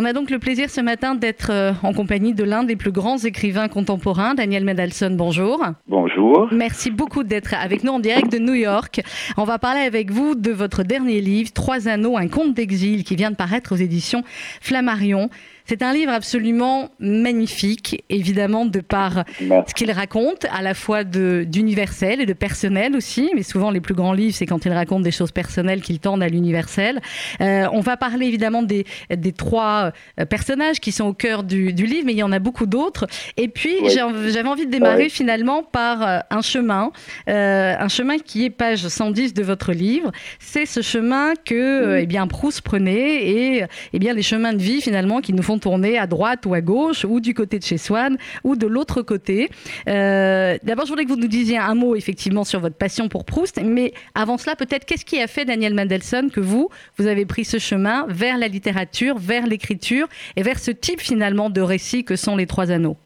On 0.00 0.04
a 0.04 0.12
donc 0.12 0.30
le 0.30 0.38
plaisir 0.38 0.70
ce 0.70 0.80
matin 0.80 1.16
d'être 1.16 1.50
euh, 1.50 1.72
en 1.82 1.92
compagnie 1.92 2.32
de 2.32 2.44
l'un 2.44 2.62
des 2.62 2.76
plus 2.76 2.92
grands 2.92 3.18
écrivains 3.18 3.66
contemporains, 3.66 4.34
Daniel 4.34 4.64
Mendelssohn. 4.64 5.16
Bonjour. 5.16 5.60
Bonjour. 5.88 6.46
Merci 6.52 6.92
beaucoup 6.92 7.24
d'être 7.24 7.52
avec 7.52 7.82
nous 7.82 7.90
en 7.90 7.98
direct 7.98 8.30
de 8.30 8.38
New 8.38 8.54
York. 8.54 9.00
On 9.36 9.42
va 9.42 9.58
parler 9.58 9.80
avec 9.80 10.12
vous 10.12 10.36
de 10.36 10.52
votre 10.52 10.84
dernier 10.84 11.20
livre, 11.20 11.50
Trois 11.52 11.88
anneaux, 11.88 12.16
un 12.16 12.28
conte 12.28 12.54
d'exil, 12.54 13.02
qui 13.02 13.16
vient 13.16 13.32
de 13.32 13.36
paraître 13.36 13.74
aux 13.74 13.76
éditions 13.76 14.22
Flammarion. 14.60 15.30
C'est 15.68 15.82
un 15.82 15.92
livre 15.92 16.12
absolument 16.12 16.88
magnifique, 16.98 18.02
évidemment, 18.08 18.64
de 18.64 18.80
par 18.80 19.24
ce 19.38 19.74
qu'il 19.74 19.90
raconte, 19.90 20.46
à 20.50 20.62
la 20.62 20.72
fois 20.72 21.04
d'universel 21.04 22.22
et 22.22 22.26
de 22.26 22.32
personnel 22.32 22.96
aussi, 22.96 23.30
mais 23.34 23.42
souvent 23.42 23.70
les 23.70 23.82
plus 23.82 23.92
grands 23.92 24.14
livres, 24.14 24.34
c'est 24.34 24.46
quand 24.46 24.64
il 24.64 24.72
raconte 24.72 25.02
des 25.02 25.10
choses 25.10 25.30
personnelles 25.30 25.82
qu'il 25.82 25.98
tendent 25.98 26.22
à 26.22 26.28
l'universel. 26.28 27.02
Euh, 27.42 27.66
on 27.70 27.80
va 27.80 27.98
parler 27.98 28.24
évidemment 28.24 28.62
des, 28.62 28.86
des, 29.14 29.32
trois 29.32 29.92
euh, 30.18 30.24
personnages 30.24 30.80
qui 30.80 30.90
sont 30.90 31.04
au 31.04 31.12
cœur 31.12 31.42
du, 31.42 31.74
du 31.74 31.84
livre, 31.84 32.04
mais 32.06 32.14
il 32.14 32.18
y 32.18 32.22
en 32.22 32.32
a 32.32 32.38
beaucoup 32.38 32.64
d'autres. 32.64 33.06
Et 33.36 33.48
puis, 33.48 33.76
j'avais 33.90 34.48
envie 34.48 34.64
de 34.64 34.70
démarrer 34.70 35.10
finalement 35.10 35.62
par 35.62 36.02
euh, 36.02 36.18
un 36.30 36.40
chemin, 36.40 36.92
euh, 37.28 37.74
un 37.78 37.88
chemin 37.88 38.16
qui 38.16 38.46
est 38.46 38.50
page 38.50 38.88
110 38.88 39.34
de 39.34 39.42
votre 39.42 39.72
livre. 39.74 40.12
C'est 40.38 40.64
ce 40.64 40.80
chemin 40.80 41.34
que 41.44 41.98
eh 41.98 42.06
bien, 42.06 42.26
Proust 42.26 42.62
prenait 42.62 43.28
et 43.28 43.64
eh 43.92 43.98
bien, 43.98 44.14
les 44.14 44.22
chemins 44.22 44.54
de 44.54 44.62
vie 44.62 44.80
finalement 44.80 45.20
qui 45.20 45.34
nous 45.34 45.42
font 45.42 45.57
tourner 45.58 45.98
à 45.98 46.06
droite 46.06 46.46
ou 46.46 46.54
à 46.54 46.60
gauche, 46.60 47.04
ou 47.04 47.20
du 47.20 47.34
côté 47.34 47.58
de 47.58 47.64
chez 47.64 47.78
Swann, 47.78 48.16
ou 48.44 48.56
de 48.56 48.66
l'autre 48.66 49.02
côté. 49.02 49.48
Euh, 49.88 50.56
d'abord, 50.62 50.86
je 50.86 50.90
voudrais 50.90 51.04
que 51.04 51.10
vous 51.10 51.16
nous 51.16 51.28
disiez 51.28 51.58
un 51.58 51.74
mot 51.74 51.94
effectivement 51.94 52.44
sur 52.44 52.60
votre 52.60 52.76
passion 52.76 53.08
pour 53.08 53.24
Proust, 53.24 53.60
mais 53.62 53.92
avant 54.14 54.38
cela, 54.38 54.56
peut-être, 54.56 54.84
qu'est-ce 54.84 55.04
qui 55.04 55.20
a 55.20 55.26
fait, 55.26 55.44
Daniel 55.44 55.74
Mendelssohn, 55.74 56.30
que 56.30 56.40
vous, 56.40 56.68
vous 56.96 57.06
avez 57.06 57.26
pris 57.26 57.44
ce 57.44 57.58
chemin 57.58 58.06
vers 58.08 58.38
la 58.38 58.48
littérature, 58.48 59.18
vers 59.18 59.46
l'écriture, 59.46 60.06
et 60.36 60.42
vers 60.42 60.58
ce 60.58 60.70
type 60.70 61.00
finalement 61.00 61.50
de 61.50 61.60
récit 61.60 62.04
que 62.04 62.16
sont 62.16 62.36
les 62.36 62.46
Trois 62.46 62.70
Anneaux? 62.70 62.96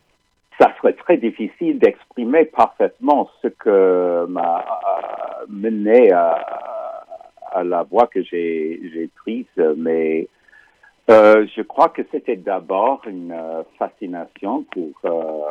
Ça 0.61 0.73
serait 0.79 0.93
très 0.93 1.17
difficile 1.17 1.79
d'exprimer 1.79 2.45
parfaitement 2.45 3.29
ce 3.41 3.49
que 3.49 4.27
m'a 4.29 4.65
mené 5.49 6.13
à, 6.13 6.35
à 7.53 7.65
la 7.65 7.83
voie 7.83 8.07
que 8.07 8.23
j'ai 8.23 9.09
prise, 9.17 9.47
mais 9.77 10.29
euh, 11.11 11.47
je 11.57 11.63
crois 11.63 11.89
que 11.89 12.03
c'était 12.13 12.37
d'abord 12.37 13.03
une 13.07 13.33
euh, 13.33 13.63
fascination 13.79 14.65
pour 14.71 14.93
euh, 15.05 15.51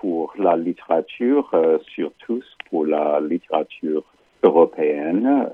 pour 0.00 0.32
la 0.38 0.56
littérature, 0.56 1.50
euh, 1.52 1.78
surtout 1.94 2.42
pour 2.70 2.86
la 2.86 3.20
littérature 3.20 4.02
européenne. 4.42 5.50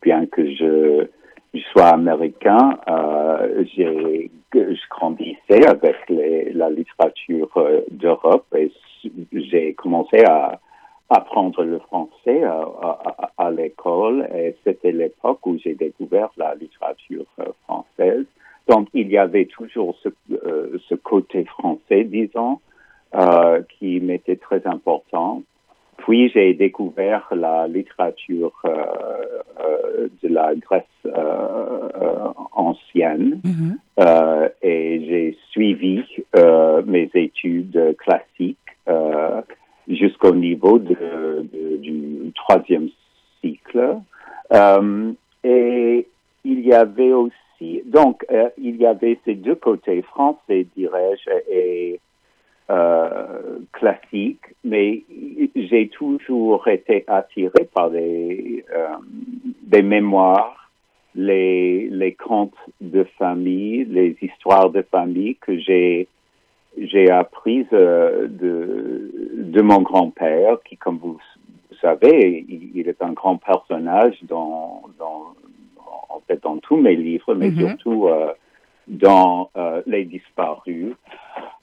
bien 0.00 0.26
que 0.26 0.48
je, 0.54 1.08
je 1.52 1.60
sois 1.72 1.88
américain, 1.88 2.78
j'ai 3.74 4.30
je 4.54 4.88
grandissais 4.88 5.66
avec 5.66 5.96
les, 6.08 6.52
la 6.52 6.70
littérature 6.70 7.50
d'Europe 7.90 8.46
et 8.56 8.70
j'ai 9.32 9.74
commencé 9.74 10.22
à 10.24 10.60
apprendre 11.10 11.64
le 11.64 11.80
français 11.80 12.44
à, 12.44 12.60
à, 12.60 13.30
à 13.38 13.50
l'école 13.50 14.28
et 14.32 14.54
c'était 14.62 14.92
l'époque 14.92 15.44
où 15.44 15.58
j'ai 15.58 15.74
découvert 15.74 16.30
la 16.36 16.54
littérature 16.54 17.26
française. 17.64 18.26
Donc, 18.68 18.88
il 18.94 19.08
y 19.08 19.18
avait 19.18 19.44
toujours 19.44 19.96
ce, 20.02 20.08
euh, 20.32 20.78
ce 20.88 20.94
côté 20.94 21.44
français, 21.44 22.04
disons, 22.04 22.60
euh, 23.14 23.62
qui 23.78 24.00
m'était 24.00 24.36
très 24.36 24.66
important. 24.66 25.42
Puis, 25.98 26.30
j'ai 26.30 26.52
découvert 26.54 27.28
la 27.34 27.68
littérature 27.68 28.52
euh, 28.64 30.08
de 30.22 30.28
la 30.28 30.54
Grèce 30.56 30.84
ancienne 32.52 33.40
mm-hmm. 33.44 34.50
et 34.62 35.04
j'ai 35.06 35.38
suivi 35.50 36.02
mes 36.86 37.10
études 37.14 37.96
classiques 37.98 38.58
jusqu'au 39.88 40.34
niveau 40.34 40.78
de, 40.78 40.96
de, 41.52 41.76
du 41.78 42.32
troisième 42.34 42.88
cycle. 43.40 43.98
et 45.44 46.06
il 46.44 46.60
y 46.60 46.72
avait 46.72 47.12
aussi 47.12 47.36
donc, 47.96 48.26
euh, 48.30 48.50
il 48.58 48.76
y 48.76 48.84
avait 48.84 49.18
ces 49.24 49.34
deux 49.34 49.54
côtés, 49.54 50.02
français, 50.02 50.66
dirais-je, 50.76 51.30
et 51.50 51.98
euh, 52.68 53.58
classique, 53.72 54.44
mais 54.64 55.02
j'ai 55.54 55.88
toujours 55.88 56.68
été 56.68 57.04
attiré 57.06 57.64
par 57.72 57.88
les, 57.88 58.66
euh, 58.70 58.88
des 59.62 59.80
mémoires, 59.80 60.70
les, 61.14 62.14
contes 62.22 62.52
de 62.82 63.04
famille, 63.18 63.86
les 63.86 64.14
histoires 64.20 64.68
de 64.68 64.82
famille 64.82 65.36
que 65.36 65.58
j'ai 65.58 66.06
j'ai 66.78 67.10
apprises 67.10 67.70
de, 67.70 69.10
de 69.38 69.62
mon 69.62 69.80
grand-père, 69.80 70.58
qui, 70.66 70.76
comme 70.76 70.98
vous, 70.98 71.18
savez, 71.80 72.44
il, 72.74 72.86
est 72.86 73.02
un 73.02 73.12
grand 73.12 73.38
personnage 73.38 74.18
dans, 74.24 74.82
dans 74.98 75.25
fait 76.26 76.42
dans 76.42 76.58
tous 76.58 76.76
mes 76.76 76.96
livres, 76.96 77.34
mais 77.34 77.50
mhm. 77.50 77.68
surtout 77.68 78.08
euh, 78.08 78.32
dans 78.86 79.50
euh, 79.56 79.82
Les 79.86 80.04
Disparus. 80.04 80.94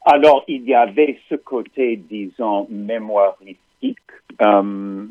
Alors, 0.06 0.44
il 0.48 0.64
y 0.64 0.74
avait 0.74 1.20
ce 1.30 1.36
côté, 1.36 1.96
disons, 1.98 2.68
mémoiristique, 2.70 4.00
euh, 4.42 5.06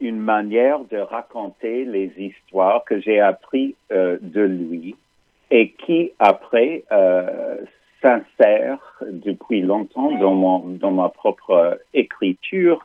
une 0.00 0.18
manière 0.18 0.80
de 0.90 0.98
raconter 0.98 1.84
les 1.84 2.12
histoires 2.18 2.84
que 2.84 3.00
j'ai 3.00 3.20
appris 3.20 3.74
de 3.90 4.42
lui 4.42 4.96
et 5.50 5.70
qui, 5.70 6.10
après, 6.18 6.84
s'insère 8.02 8.78
depuis 9.00 9.60
longtemps 9.60 10.10
dans, 10.18 10.34
mon, 10.34 10.58
dans 10.60 10.90
ma 10.90 11.08
propre 11.08 11.78
écriture, 11.94 12.84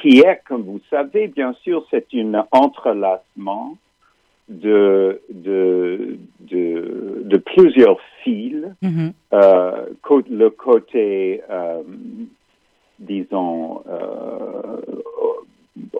qui 0.00 0.20
est, 0.20 0.40
comme 0.46 0.62
vous 0.62 0.80
savez, 0.90 1.28
bien 1.28 1.52
sûr, 1.62 1.86
c'est 1.90 2.06
un 2.14 2.46
entrelacement 2.52 3.76
de, 4.50 5.22
de, 5.30 6.18
de, 6.40 7.22
de 7.24 7.36
plusieurs 7.38 8.00
fils. 8.22 8.66
Mm-hmm. 8.82 9.12
euh, 9.32 9.86
le 10.28 10.50
côté, 10.50 11.42
euh, 11.48 11.82
disons, 12.98 13.82
euh, 13.88 14.76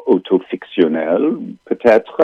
autofictionnel, 0.07 1.37
peut-être, 1.65 2.21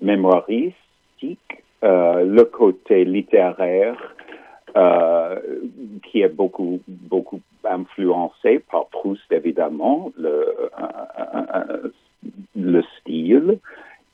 mémoiristique, 0.00 1.62
euh, 1.82 2.24
le 2.24 2.44
côté 2.44 3.04
littéraire, 3.04 4.14
qui 6.04 6.22
est 6.22 6.34
beaucoup, 6.34 6.80
beaucoup 6.88 7.40
influencé 7.64 8.60
par 8.70 8.86
Proust, 8.86 9.30
évidemment, 9.30 10.12
le, 10.18 10.54
le 12.56 12.82
style 13.00 13.58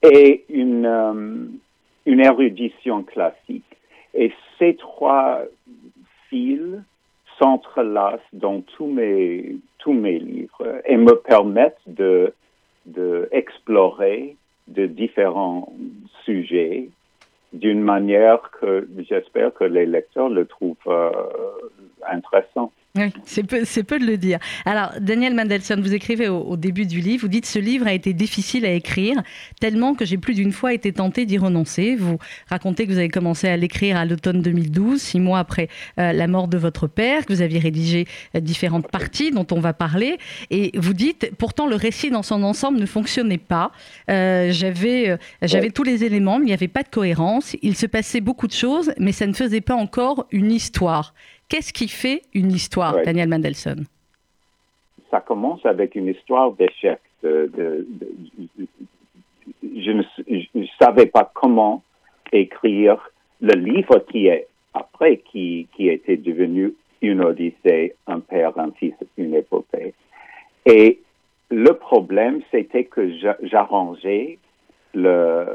et 0.03 0.45
une, 0.49 0.87
euh, 0.87 1.47
une 2.07 2.21
érudition 2.21 3.03
classique. 3.03 3.65
Et 4.15 4.33
ces 4.59 4.77
trois 4.77 5.43
fils 6.29 6.83
s'entrelacent 7.39 8.21
dans 8.33 8.61
tous 8.61 8.87
mes, 8.87 9.57
tous 9.79 9.93
mes 9.93 10.19
livres 10.19 10.81
et 10.85 10.97
me 10.97 11.15
permettent 11.15 11.81
de, 11.87 12.33
de 12.87 13.29
de 14.69 14.87
différents 14.87 15.73
sujets 16.25 16.89
d'une 17.53 17.81
manière 17.81 18.51
que 18.61 18.89
j'espère 19.09 19.53
que 19.55 19.65
les 19.65 19.87
lecteurs 19.87 20.29
le 20.29 20.47
trouvent 20.47 20.77
euh, 20.87 21.11
intéressant. 22.09 22.73
Oui, 22.97 23.05
c'est 23.25 23.45
peu, 23.45 24.01
de 24.01 24.05
le 24.05 24.17
dire. 24.17 24.41
Alors, 24.65 24.91
Daniel 25.01 25.33
Mendelssohn, 25.33 25.81
vous 25.81 25.95
écrivez 25.95 26.27
au, 26.27 26.57
début 26.57 26.87
du 26.87 26.99
livre, 27.01 27.23
vous 27.23 27.29
dites 27.29 27.47
ce 27.47 27.61
livre 27.61 27.87
a 27.87 27.93
été 27.93 28.13
difficile 28.13 28.67
à 28.67 28.73
écrire, 28.73 29.23
tellement 29.61 29.95
que 29.95 30.05
j'ai 30.05 30.19
plus 30.19 30.35
d'une 30.35 30.51
fois 30.51 30.75
été 30.75 30.93
tenté 30.93 31.25
d'y 31.25 31.39
renoncer. 31.39 31.95
Vous 31.95 32.19
racontez 32.49 32.87
que 32.87 32.93
vous 32.93 32.99
avez 32.99 33.09
commencé 33.09 33.47
à 33.47 33.57
l'écrire 33.57 33.97
à 33.97 34.05
l'automne 34.05 34.43
2012, 34.43 35.01
six 35.01 35.21
mois 35.21 35.39
après 35.39 35.69
euh, 36.01 36.13
la 36.13 36.27
mort 36.27 36.49
de 36.49 36.59
votre 36.59 36.89
père, 36.89 37.27
que 37.27 37.33
vous 37.33 37.43
aviez 37.43 37.61
rédigé 37.61 38.09
euh, 38.35 38.41
différentes 38.41 38.91
parties 38.91 39.31
dont 39.31 39.47
on 39.53 39.61
va 39.61 39.73
parler, 39.73 40.19
et 40.51 40.73
vous 40.75 40.95
dites 40.95 41.31
pourtant 41.39 41.69
le 41.69 41.77
récit 41.77 42.11
dans 42.11 42.25
son 42.25 42.43
ensemble 42.43 42.81
ne 42.81 42.87
fonctionnait 42.87 43.39
pas. 43.39 43.71
Euh, 44.11 44.51
j'avais, 44.51 45.17
j'avais 45.43 45.71
tous 45.71 45.85
les 45.85 46.03
éléments, 46.03 46.41
mais 46.41 46.47
il 46.47 46.49
n'y 46.49 46.55
avait 46.55 46.67
pas 46.67 46.83
de 46.83 46.89
cohérence. 46.89 47.55
Il 47.63 47.77
se 47.77 47.87
passait 47.87 48.21
beaucoup 48.21 48.49
de 48.49 48.53
choses, 48.53 48.93
mais 48.99 49.13
ça 49.13 49.29
ne 49.29 49.33
faisait 49.33 49.61
pas 49.61 49.77
encore 49.77 50.27
une 50.33 50.51
histoire. 50.51 51.15
Qu'est-ce 51.51 51.73
qui 51.73 51.89
fait 51.89 52.23
une 52.33 52.53
histoire, 52.53 53.03
Daniel 53.03 53.29
Mendelssohn? 53.29 53.85
Ça 55.11 55.21
commence 55.21 55.67
avec 55.67 55.97
une 55.97 56.07
histoire 56.07 56.53
d'échec. 56.53 57.01
De, 57.25 57.85
je 59.63 59.91
ne 59.91 60.67
savais 60.81 61.07
pas 61.07 61.31
comment 61.35 61.83
écrire 62.33 63.11
le 63.41 63.55
livre 63.59 63.99
qui 64.11 64.29
est 64.29 64.47
après, 64.75 65.19
qui, 65.19 65.67
qui 65.75 65.89
était 65.89 66.17
devenu 66.17 66.73
une 67.03 67.21
odyssée, 67.23 67.97
un 68.07 68.21
père, 68.21 68.57
un 68.57 68.71
fils, 68.71 68.95
une 69.19 69.35
épopée. 69.35 69.93
Et 70.65 71.01
le 71.51 71.73
problème, 71.73 72.43
c'était 72.53 72.85
que 72.85 73.11
j'arrangeais 73.43 74.39
le, 74.95 75.47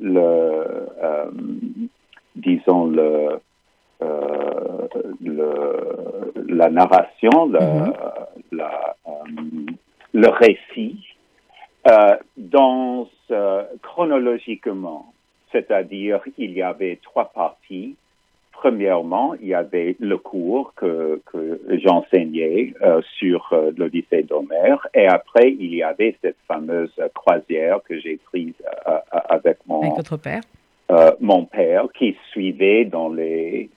le, 0.00 0.20
euh, 0.20 1.30
disons, 2.34 2.86
le, 2.86 3.40
la 6.48 6.70
narration, 6.70 7.46
le, 7.46 7.92
la, 8.52 8.96
le 10.12 10.28
récit, 10.28 10.98
dans 12.36 13.08
chronologiquement, 13.82 15.12
c'est-à-dire 15.50 16.20
il 16.38 16.52
y 16.52 16.62
avait 16.62 16.98
trois 17.02 17.32
parties. 17.34 17.96
Premièrement, 18.52 19.34
il 19.40 19.48
y 19.48 19.54
avait 19.54 19.96
le 19.98 20.18
cours 20.18 20.72
que, 20.76 21.20
que 21.26 21.60
j'enseignais 21.82 22.72
euh, 22.82 23.00
sur 23.18 23.48
euh, 23.52 23.72
l'Odyssée 23.76 24.22
d'Homère, 24.22 24.86
et 24.94 25.08
après, 25.08 25.50
il 25.50 25.74
y 25.74 25.82
avait 25.82 26.16
cette 26.22 26.36
fameuse 26.46 26.94
croisière 27.12 27.80
que 27.82 27.98
j'ai 27.98 28.18
prise 28.18 28.54
euh, 28.86 28.98
avec 29.10 29.58
mon 29.66 29.80
avec 29.82 29.96
votre 29.96 30.16
père, 30.16 30.42
mon 31.20 31.44
père, 31.44 31.86
qui 31.94 32.16
suivait 32.30 32.84
dans 32.84 33.08
les 33.08 33.70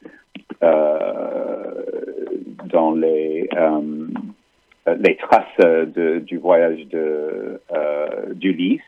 dans 0.61 2.91
les 2.91 3.49
les 4.99 5.15
traces 5.15 5.59
de, 5.59 6.19
du 6.19 6.37
voyage 6.37 6.85
de 6.87 7.61
d'Ulysse 8.33 8.81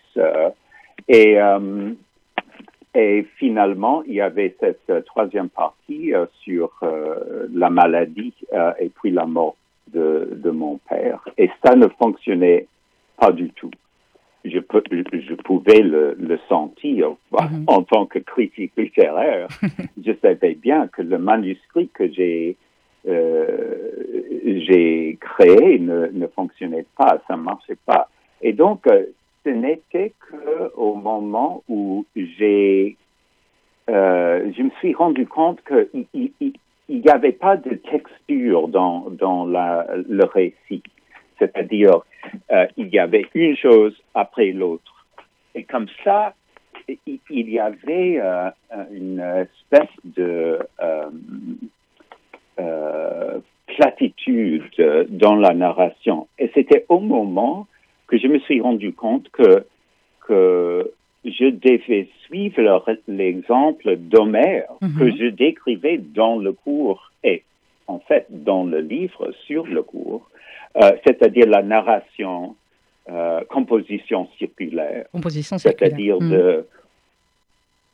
et 2.98 3.28
finalement, 3.38 4.02
il 4.08 4.16
y 4.16 4.22
avait 4.22 4.56
cette 4.60 4.90
euh, 4.90 5.02
troisième 5.02 5.50
partie 5.50 6.16
euh, 6.16 6.26
sur 6.42 6.72
euh, 6.82 7.46
la 7.54 7.70
maladie 7.70 8.34
et 8.80 8.90
puis 8.90 9.12
la 9.12 9.28
mort 9.28 9.56
de, 9.94 10.30
de, 10.32 10.50
mon 10.50 10.80
père. 10.90 11.30
Et 11.38 11.52
ça 11.64 11.76
ne 11.76 11.88
fonctionnait 11.88 12.66
pas 13.18 13.32
du 13.32 13.52
tout. 13.52 13.70
Je, 14.50 14.60
peux, 14.60 14.82
je 14.92 15.34
pouvais 15.36 15.82
le, 15.82 16.16
le 16.20 16.40
sentir 16.50 17.16
mhm. 17.32 17.66
en 17.68 17.84
tant 17.84 18.06
que 18.06 18.20
critique 18.20 18.72
littéraire. 18.78 19.48
je 20.06 20.12
savais 20.22 20.56
bien 20.56 20.88
que 20.88 21.02
le 21.02 21.18
manuscrit 21.18 21.90
que 21.90 22.12
j'ai 22.12 22.56
j'ai 24.44 25.18
créé 25.22 25.80
ne, 25.80 26.08
ne 26.08 26.28
fonctionnait 26.28 26.86
pas, 26.98 27.22
ça 27.28 27.38
ne 27.38 27.42
marchait 27.44 27.78
pas. 27.86 28.10
Et 28.42 28.52
donc, 28.52 28.86
ce 29.48 29.50
n'était 29.50 30.14
qu'au 30.30 30.96
moment 30.96 31.64
où 31.70 32.06
j'ai, 32.16 32.98
euh, 33.90 34.52
je 34.56 34.64
me 34.64 34.70
suis 34.80 34.94
rendu 34.94 35.26
compte 35.26 35.60
qu'il 35.64 36.06
n'y 36.90 37.10
avait 37.10 37.32
pas 37.32 37.56
de 37.56 37.76
texture 37.76 38.68
dans, 38.68 39.10
dans 39.10 39.46
la, 39.46 39.88
le 40.08 40.26
récit. 40.26 40.84
C'est-à-dire, 41.40 42.02
euh, 42.52 42.66
il 42.78 42.88
y 42.90 43.00
avait 43.00 43.26
une 43.34 43.56
chose 43.56 43.96
après 44.14 44.52
l'autre. 44.52 45.06
Et 45.56 45.64
comme 45.64 45.88
ça, 46.04 46.34
il, 47.06 47.50
y 47.50 47.60
avait 47.60 48.20
euh, 48.22 48.50
une 48.92 49.20
espèce 49.20 49.90
de 50.04 50.60
platitude 53.68 54.64
dans 55.10 55.36
la 55.36 55.54
narration. 55.54 56.28
Et 56.40 56.50
c'était 56.54 56.86
au 56.90 57.00
moment 57.00 57.68
que 58.08 58.18
je 58.18 58.28
me 58.28 58.40
suis 58.40 58.62
rendu 58.62 58.94
compte 58.94 59.30
que, 59.30 59.66
que 60.22 60.92
je 61.26 61.50
devais 61.50 62.08
suivre 62.26 62.98
l'exemple 63.08 63.98
d'Homère 63.98 64.70
que 64.80 65.04
mhm. 65.04 65.18
je 65.18 65.26
décrivais 65.26 65.98
dans 65.98 66.38
le 66.38 66.54
cours 66.54 67.12
et 67.24 67.44
en 67.88 68.00
fait 68.00 68.26
dans 68.30 68.64
le 68.64 68.80
livre 68.82 69.32
sur 69.46 69.66
le 69.66 69.82
cours, 69.82 70.30
euh, 70.78 70.92
c'est-à-dire 71.06 71.48
la 71.48 71.64
narration, 71.64 72.56
euh, 73.10 73.42
composition 73.50 74.28
circulaire. 74.38 75.06
Composition 75.12 75.58
circulaire. 75.58 75.90
C'est-à-dire 75.90 76.22
mhm. 76.22 76.32
de. 76.32 76.68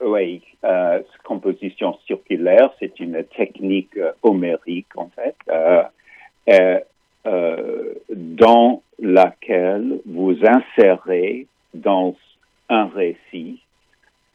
Oui, 0.01 0.41
euh, 0.65 1.01
composition 1.23 1.97
circulaire, 2.05 2.73
c'est 2.79 2.99
une 2.99 3.23
technique 3.37 3.97
homérique 4.21 4.97
en 4.97 5.09
fait, 5.15 5.35
dans 8.09 8.81
laquelle 8.99 9.99
vous 10.05 10.35
insérez 10.43 11.47
dans 11.73 12.15
un 12.67 12.87
récit 12.87 13.61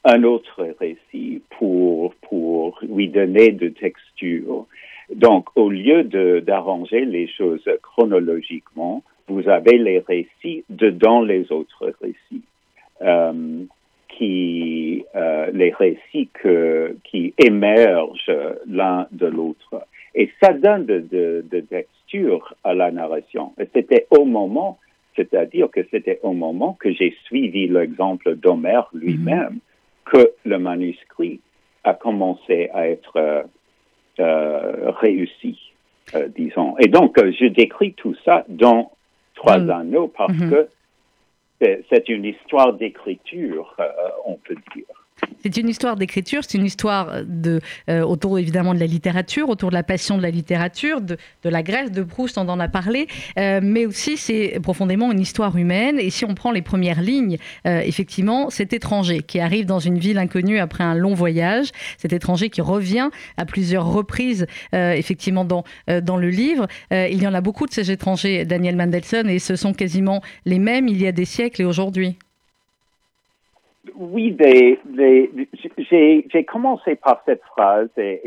un 0.05 0.23
autre 0.23 0.75
récit 0.81 1.43
pour, 1.59 2.15
pour 2.29 2.79
lui 2.83 3.09
donner 3.09 3.53
de 3.53 3.69
texture. 3.69 4.67
Donc, 5.15 5.49
au 5.57 5.71
lieu 5.71 6.05
d'arranger 6.41 7.05
les 7.05 7.29
choses 7.29 7.69
chronologiquement, 7.83 9.03
vous 9.27 9.49
avez 9.49 9.79
les 9.79 10.01
récits 10.01 10.65
dedans 10.69 11.23
les 11.23 11.51
autres 11.53 11.93
récits. 12.01 12.45
Euh, 13.03 13.65
qui 14.09 15.05
euh, 15.15 15.51
les 15.53 15.71
récits 15.71 16.29
que, 16.35 16.97
qui 17.05 17.35
émergent 17.39 18.33
l'un 18.67 19.07
de 19.13 19.27
l'autre. 19.27 19.87
Et 20.17 20.31
ça 20.43 20.53
donne 20.53 20.87
de, 20.87 20.99
de, 20.99 21.45
de, 21.49 21.61
texture 21.61 22.55
à 22.65 22.75
la 22.75 22.91
narration. 22.91 23.53
C'était 23.73 24.09
au 24.11 24.25
moment, 24.25 24.79
c'est-à-dire 25.15 25.71
que 25.71 25.87
c'était 25.93 26.19
au 26.25 26.33
moment 26.33 26.77
que 26.81 26.93
j'ai 26.93 27.17
suivi 27.27 27.69
l'exemple 27.69 28.35
d'Homère 28.35 28.89
lui-même 28.93 29.53
mhm. 29.53 29.61
que 30.07 30.33
le 30.45 30.59
manuscrit 30.59 31.39
a 31.85 31.95
commencé 31.95 32.71
à 32.75 32.89
être 32.89 33.17
euh 33.17 33.43
réussi, 34.21 35.59
euh, 36.15 36.29
disons. 36.37 36.77
Et 36.79 36.89
donc, 36.89 37.19
euh, 37.19 37.33
je 37.39 37.47
décris 37.47 37.95
tout 37.95 38.15
ça 38.25 38.45
dans 38.49 38.93
Trois 39.35 39.59
mhm. 39.59 39.71
Anneaux 39.71 40.09
parce 40.09 40.33
mhm. 40.33 40.51
que 40.51 40.69
c'est 41.61 42.09
une 42.09 42.25
histoire 42.25 42.73
d'écriture, 42.73 43.77
on 44.25 44.35
peut 44.35 44.57
dire. 44.75 44.98
C'est 45.43 45.57
une 45.57 45.69
histoire 45.69 45.97
d'écriture, 45.97 46.43
c'est 46.47 46.59
une 46.59 46.65
histoire 46.65 47.13
euh, 47.89 48.03
autour 48.03 48.39
évidemment 48.39 48.75
de 48.75 48.81
la 48.81 48.87
littérature, 48.87 49.49
autour 49.49 49.71
de 49.71 49.75
la 49.75 49.83
passion 49.83 50.17
de 50.17 50.23
la 50.23 50.31
littérature, 50.31 51.01
de, 51.01 51.17
la 51.45 51.63
Grèce, 51.63 51.93
de 51.93 52.03
Proust, 52.03 52.39
on 52.39 52.49
en 52.49 52.61
a 52.61 52.69
parlé, 52.69 53.07
euh, 53.39 53.61
mais 53.63 53.87
aussi 53.87 54.17
c'est 54.17 54.59
profondément 54.63 55.13
une 55.13 55.21
histoire 55.21 55.57
humaine. 55.57 55.99
Et 55.99 56.11
si 56.11 56.25
on 56.25 56.35
prend 56.35 56.51
les 56.51 56.63
premières 56.63 57.01
lignes, 57.01 57.39
euh, 57.67 57.81
effectivement, 57.81 58.51
cet 58.51 58.73
étranger 58.73 59.23
qui 59.23 59.41
arrive 59.41 59.67
dans 59.67 59.79
une 59.79 59.99
ville 59.99 60.19
inconnue 60.19 60.59
après 60.59 60.85
un 60.85 60.95
long 60.95 61.15
voyage, 61.15 61.71
cet 61.99 62.13
étranger 62.13 62.51
qui 62.51 62.61
revient 62.61 63.11
à 63.37 63.45
plusieurs 63.45 63.87
reprises, 63.87 64.47
effectivement, 64.73 65.45
dans, 65.45 65.65
dans 66.03 66.17
le 66.17 66.29
livre. 66.29 66.67
il 66.91 67.23
y 67.23 67.27
en 67.27 67.35
a 67.35 67.41
beaucoup 67.41 67.67
de 67.67 67.73
ces 67.73 67.91
étrangers, 67.91 68.45
Daniel 68.45 68.77
Mandelson, 68.77 69.25
et 69.29 69.39
ce 69.39 69.57
sont 69.57 69.73
quasiment 69.73 70.21
les 70.45 70.59
mêmes 70.59 70.89
il 70.89 71.01
y 71.01 71.07
a 71.07 71.13
des 71.13 71.25
siècles 71.25 71.63
et 71.63 71.65
aujourd'hui. 71.65 72.19
Oui, 74.01 74.37
j'ai 75.91 76.45
commencé 76.45 76.95
par 76.95 77.21
cette 77.27 77.43
phrase 77.43 77.89
et, 77.97 78.23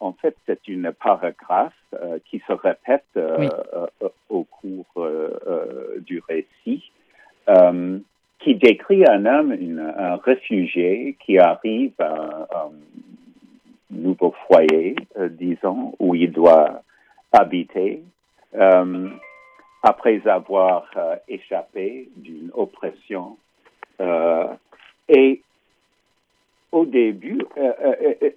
en 0.00 0.14
fait 0.14 0.34
c'est 0.46 0.66
une 0.66 0.90
paragraphe 0.90 1.74
euh, 1.92 2.18
qui 2.24 2.42
se 2.46 2.52
répète 2.54 3.04
euh, 3.18 3.50
euh, 3.74 4.08
au 4.30 4.44
cours 4.44 5.06
du 5.98 6.22
récit, 6.26 6.90
qui 8.38 8.54
décrit 8.54 9.04
un 9.06 9.26
homme, 9.26 9.52
un 9.98 10.16
réfugié 10.16 11.18
qui 11.20 11.38
arrive 11.38 11.92
à 11.98 12.48
un 12.50 12.70
nouveau 13.90 14.34
foyer, 14.46 14.96
disons, 15.32 15.94
où 15.98 16.14
il 16.14 16.32
doit 16.32 16.80
habiter. 17.32 18.02
après 19.82 20.26
avoir 20.26 20.88
échappé 21.28 22.08
d'une 22.16 22.50
oppression 22.54 23.36
et 25.12 25.42
au 26.72 26.86
début, 26.86 27.42
euh, 27.58 27.72
euh, 27.84 28.14
euh, 28.22 28.30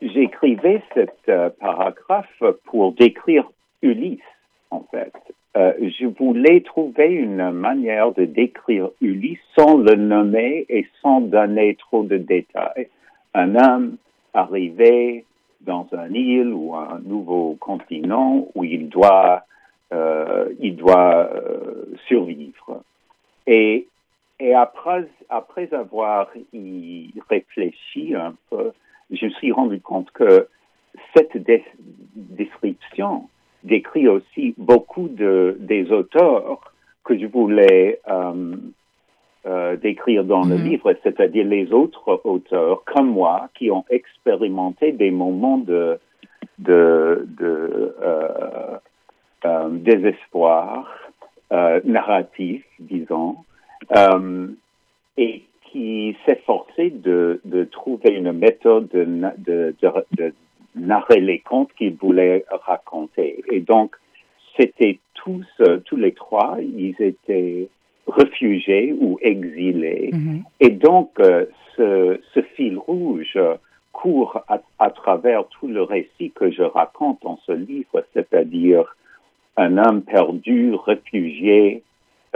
j'écrivais 0.00 0.80
cette 0.94 1.30
paragraphe 1.58 2.42
pour 2.66 2.92
décrire 2.92 3.50
Ulysse, 3.82 4.20
en 4.70 4.84
fait. 4.90 5.12
je 5.56 6.06
voulais 6.06 6.60
trouver 6.60 7.08
une 7.08 7.50
manière 7.50 8.12
de 8.12 8.24
décrire 8.24 8.90
Ulysse 9.00 9.40
sans 9.58 9.76
le 9.76 9.96
nommer 9.96 10.64
et 10.68 10.86
sans 11.02 11.20
donner 11.20 11.74
trop 11.74 12.04
de 12.04 12.16
détails. 12.16 12.88
Un 13.34 13.56
homme 13.56 13.96
arrivé 14.32 15.24
dans 15.62 15.88
un 15.92 16.10
île 16.12 16.52
ou 16.52 16.74
un 16.76 17.00
nouveau 17.04 17.56
continent 17.60 18.46
où 18.54 18.64
il 18.64 18.88
doit, 18.88 19.42
il 20.60 20.76
doit 20.76 21.30
survivre. 22.06 22.82
Et 23.46 23.86
et 24.40 24.54
après, 24.54 25.06
après 25.28 25.72
avoir 25.72 26.28
y 26.52 27.12
réfléchi 27.28 28.14
un 28.14 28.34
peu, 28.50 28.72
je 29.10 29.26
me 29.26 29.30
suis 29.30 29.52
rendu 29.52 29.80
compte 29.80 30.10
que 30.10 30.48
cette 31.14 31.36
description 32.16 33.28
décrit 33.62 34.08
aussi 34.08 34.54
beaucoup 34.58 35.08
de, 35.08 35.56
des 35.60 35.90
auteurs 35.90 36.72
que 37.04 37.18
je 37.18 37.26
voulais 37.26 38.00
euh, 38.08 38.56
euh, 39.46 39.76
décrire 39.76 40.24
dans 40.24 40.44
le 40.44 40.56
mhm. 40.56 40.64
livre, 40.64 40.94
c'est-à-dire 41.02 41.46
les 41.46 41.72
autres 41.72 42.20
auteurs 42.24 42.82
comme 42.84 43.08
moi 43.08 43.48
qui 43.54 43.70
ont 43.70 43.84
expérimenté 43.90 44.92
des 44.92 45.10
moments 45.10 45.58
de, 45.58 45.98
de, 46.58 47.26
de 47.38 47.94
euh, 48.02 49.68
désespoir 49.70 50.90
narratif, 51.84 52.64
disons, 52.80 53.36
et 55.16 55.42
qui 55.70 56.16
s'efforçait 56.24 56.90
de, 56.90 57.40
de 57.44 57.64
trouver 57.64 58.10
une 58.10 58.32
méthode 58.32 58.88
de, 58.88 59.04
de, 59.38 59.74
de, 60.12 60.32
narrer 60.76 61.20
les 61.20 61.38
contes 61.38 61.72
qu'il 61.76 61.94
voulait 61.94 62.44
raconter. 62.50 63.44
Et 63.50 63.60
donc, 63.60 63.94
c'était 64.56 64.98
tous, 65.14 65.46
tous 65.84 65.96
les 65.96 66.12
trois, 66.12 66.56
ils 66.60 66.96
étaient 67.00 67.68
réfugiés 68.06 68.94
ou 68.98 69.18
exilés. 69.22 70.10
Mm-hmm. 70.12 70.42
Et 70.60 70.70
donc, 70.70 71.10
ce, 71.76 72.20
ce, 72.32 72.42
fil 72.54 72.78
rouge 72.78 73.38
court 73.92 74.42
à, 74.48 74.60
à, 74.78 74.90
travers 74.90 75.46
tout 75.48 75.68
le 75.68 75.82
récit 75.82 76.32
que 76.34 76.50
je 76.50 76.62
raconte 76.62 77.22
dans 77.22 77.38
ce 77.46 77.52
livre, 77.52 78.04
c'est-à-dire 78.12 78.96
un 79.56 79.78
homme 79.78 80.02
perdu, 80.02 80.74
réfugié, 80.74 81.82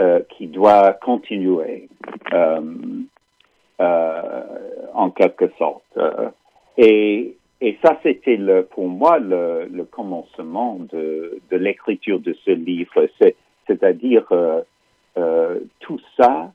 euh, 0.01 0.21
qui 0.29 0.47
doit 0.47 0.93
continuer 0.93 1.89
euh, 2.31 2.61
euh, 3.81 4.41
en 4.93 5.09
quelque 5.09 5.51
sorte. 5.57 5.99
Et, 6.77 7.35
et 7.59 7.77
ça, 7.83 7.99
c'était 8.01 8.37
le, 8.37 8.63
pour 8.63 8.87
moi 8.87 9.19
le, 9.19 9.65
le 9.65 9.83
commencement 9.83 10.79
de, 10.93 11.39
de 11.51 11.57
l'écriture 11.57 12.21
de 12.21 12.33
ce 12.45 12.51
livre. 12.51 13.07
C'est-à-dire 13.67 14.25
tout 15.79 15.99
ça 16.15 16.53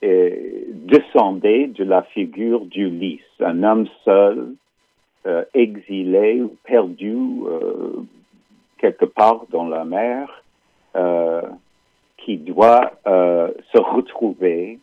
descendait 0.00 1.66
de 1.66 1.82
la 1.82 2.02
figure 2.02 2.64
d'Ulysse, 2.66 3.22
un 3.40 3.64
homme 3.64 3.88
seul, 4.04 4.54
exilé 5.52 6.42
ou 6.42 6.56
perdu 6.62 7.16
quelque 8.78 9.06
part 9.06 9.46
dans 9.50 9.66
la 9.66 9.84
mer, 9.84 10.44
qui 12.24 12.38
doit 12.38 12.92
euh, 13.06 13.50
se 13.72 13.78
retrouver 13.78 14.78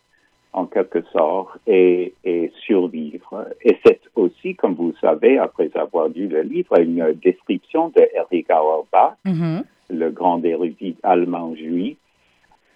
en 0.53 0.65
quelque 0.65 1.01
sorte 1.13 1.57
et, 1.65 2.13
et 2.23 2.51
survivre. 2.65 3.47
Et 3.63 3.77
c'est 3.85 4.01
aussi, 4.15 4.55
comme 4.55 4.75
vous 4.75 4.93
savez, 4.99 5.37
après 5.37 5.69
avoir 5.75 6.09
lu 6.09 6.27
le 6.27 6.41
livre, 6.41 6.79
une 6.79 7.13
description 7.23 7.89
de 7.89 8.05
Erich 8.13 8.49
Auerbach, 8.49 9.15
mm-hmm. 9.25 9.63
le 9.89 10.09
grand 10.11 10.43
érudit 10.43 10.97
allemand 11.03 11.55
juif, 11.55 11.97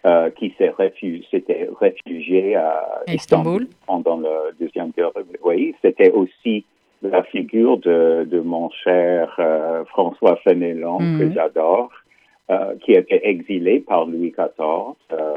euh, 0.05 0.29
qui 0.29 0.53
s'est 0.57 0.69
réfugié, 0.69 1.25
s'était 1.31 1.67
réfugié 1.79 2.55
à 2.55 3.01
Istanbul 3.07 3.67
pendant 3.87 4.19
la 4.19 4.51
deuxième 4.59 4.91
guerre. 4.91 5.11
Oui, 5.43 5.75
c'était 5.81 6.11
aussi 6.11 6.63
la 7.01 7.23
figure 7.23 7.77
de, 7.77 8.25
de 8.29 8.39
mon 8.39 8.69
cher 8.69 9.35
euh, 9.39 9.83
François 9.85 10.37
Fenelon, 10.43 10.99
que 10.99 11.03
mm-hmm. 11.03 11.33
j'adore, 11.33 11.89
euh, 12.51 12.75
qui 12.85 12.91
était 12.91 13.21
exilé 13.23 13.79
par 13.79 14.05
Louis 14.05 14.29
XIV 14.29 14.93
euh, 15.11 15.33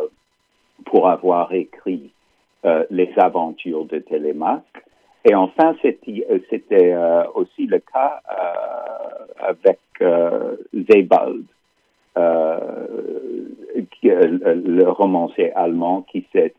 pour 0.85 1.09
avoir 1.09 1.55
écrit 1.55 2.11
euh, 2.67 2.85
les 2.91 3.11
aventures 3.17 3.87
de 3.87 3.99
Télémaque. 3.99 4.85
Et 5.25 5.35
enfin, 5.35 5.75
c'était 5.83 6.95
aussi 7.35 7.65
le 7.65 7.79
cas 7.79 8.21
avec 9.39 9.79
Sebald, 9.99 11.45
le 14.03 14.85
romancier 14.91 15.51
allemand 15.55 16.03
qui 16.13 16.27
s'est 16.31 16.53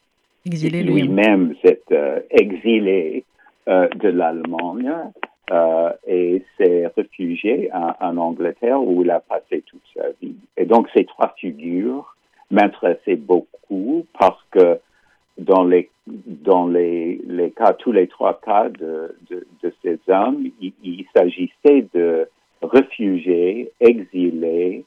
lui-même 0.46 1.54
s'est 1.64 1.84
exilé 2.32 3.24
de 3.68 4.10
l'Allemagne 4.10 5.12
euh, 5.52 5.92
et 6.08 6.44
s'est 6.58 6.88
réfugié 6.96 7.70
en, 7.74 8.18
Angleterre 8.18 8.82
où 8.82 9.02
il 9.02 9.12
a 9.12 9.20
passé 9.20 9.64
toute 9.66 9.82
sa 9.96 10.10
vie. 10.22 10.36
Et 10.58 10.66
donc 10.66 10.88
ces 10.94 11.06
trois 11.06 11.34
figures 11.38 12.16
m'intéressaient 12.52 13.16
beaucoup 13.16 14.06
parce 14.18 14.44
que 14.52 14.80
dans 15.38 15.64
les 15.64 15.90
dans 16.08 16.68
les, 16.68 17.22
les 17.28 17.52
cas, 17.52 17.74
tous 17.74 17.92
les 17.92 18.08
trois 18.08 18.40
cas 18.40 18.70
de, 18.70 19.16
de, 19.30 19.48
de 19.62 19.74
ces 19.84 20.00
hommes, 20.08 20.44
il, 20.60 21.06
s'agissait 21.16 21.86
de 21.94 22.28
réfugiés, 22.62 23.72
exilés, 23.80 24.86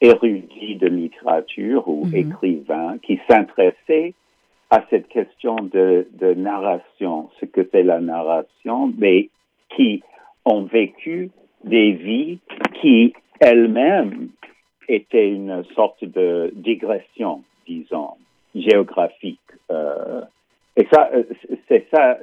érudits 0.00 0.76
de 0.76 0.88
littérature 0.88 1.88
ou 1.88 2.06
mhm. 2.06 2.14
écrivains 2.14 2.98
qui 2.98 3.20
s'intéressaient 3.28 4.14
à 4.70 4.84
cette 4.90 5.08
question 5.08 5.56
de, 5.56 6.08
de 6.12 6.34
narration, 6.34 7.30
ce 7.40 7.46
que 7.46 7.66
c'est 7.70 7.84
la 7.84 8.00
narration, 8.00 8.92
mais 8.98 9.28
qui 9.74 10.02
ont 10.44 10.62
vécu 10.62 11.30
des 11.64 11.92
vies 11.92 12.38
qui 12.80 13.12
elles-mêmes 13.40 14.28
étaient 14.88 15.28
une 15.28 15.64
sorte 15.74 16.04
de 16.04 16.52
digression, 16.54 17.42
disons, 17.66 18.14
géographique. 18.54 19.40
Euh, 19.70 20.22
et 20.76 20.86
ça, 20.92 21.10
euh, 21.14 21.24
c'est 21.68 21.86
ça, 21.92 22.18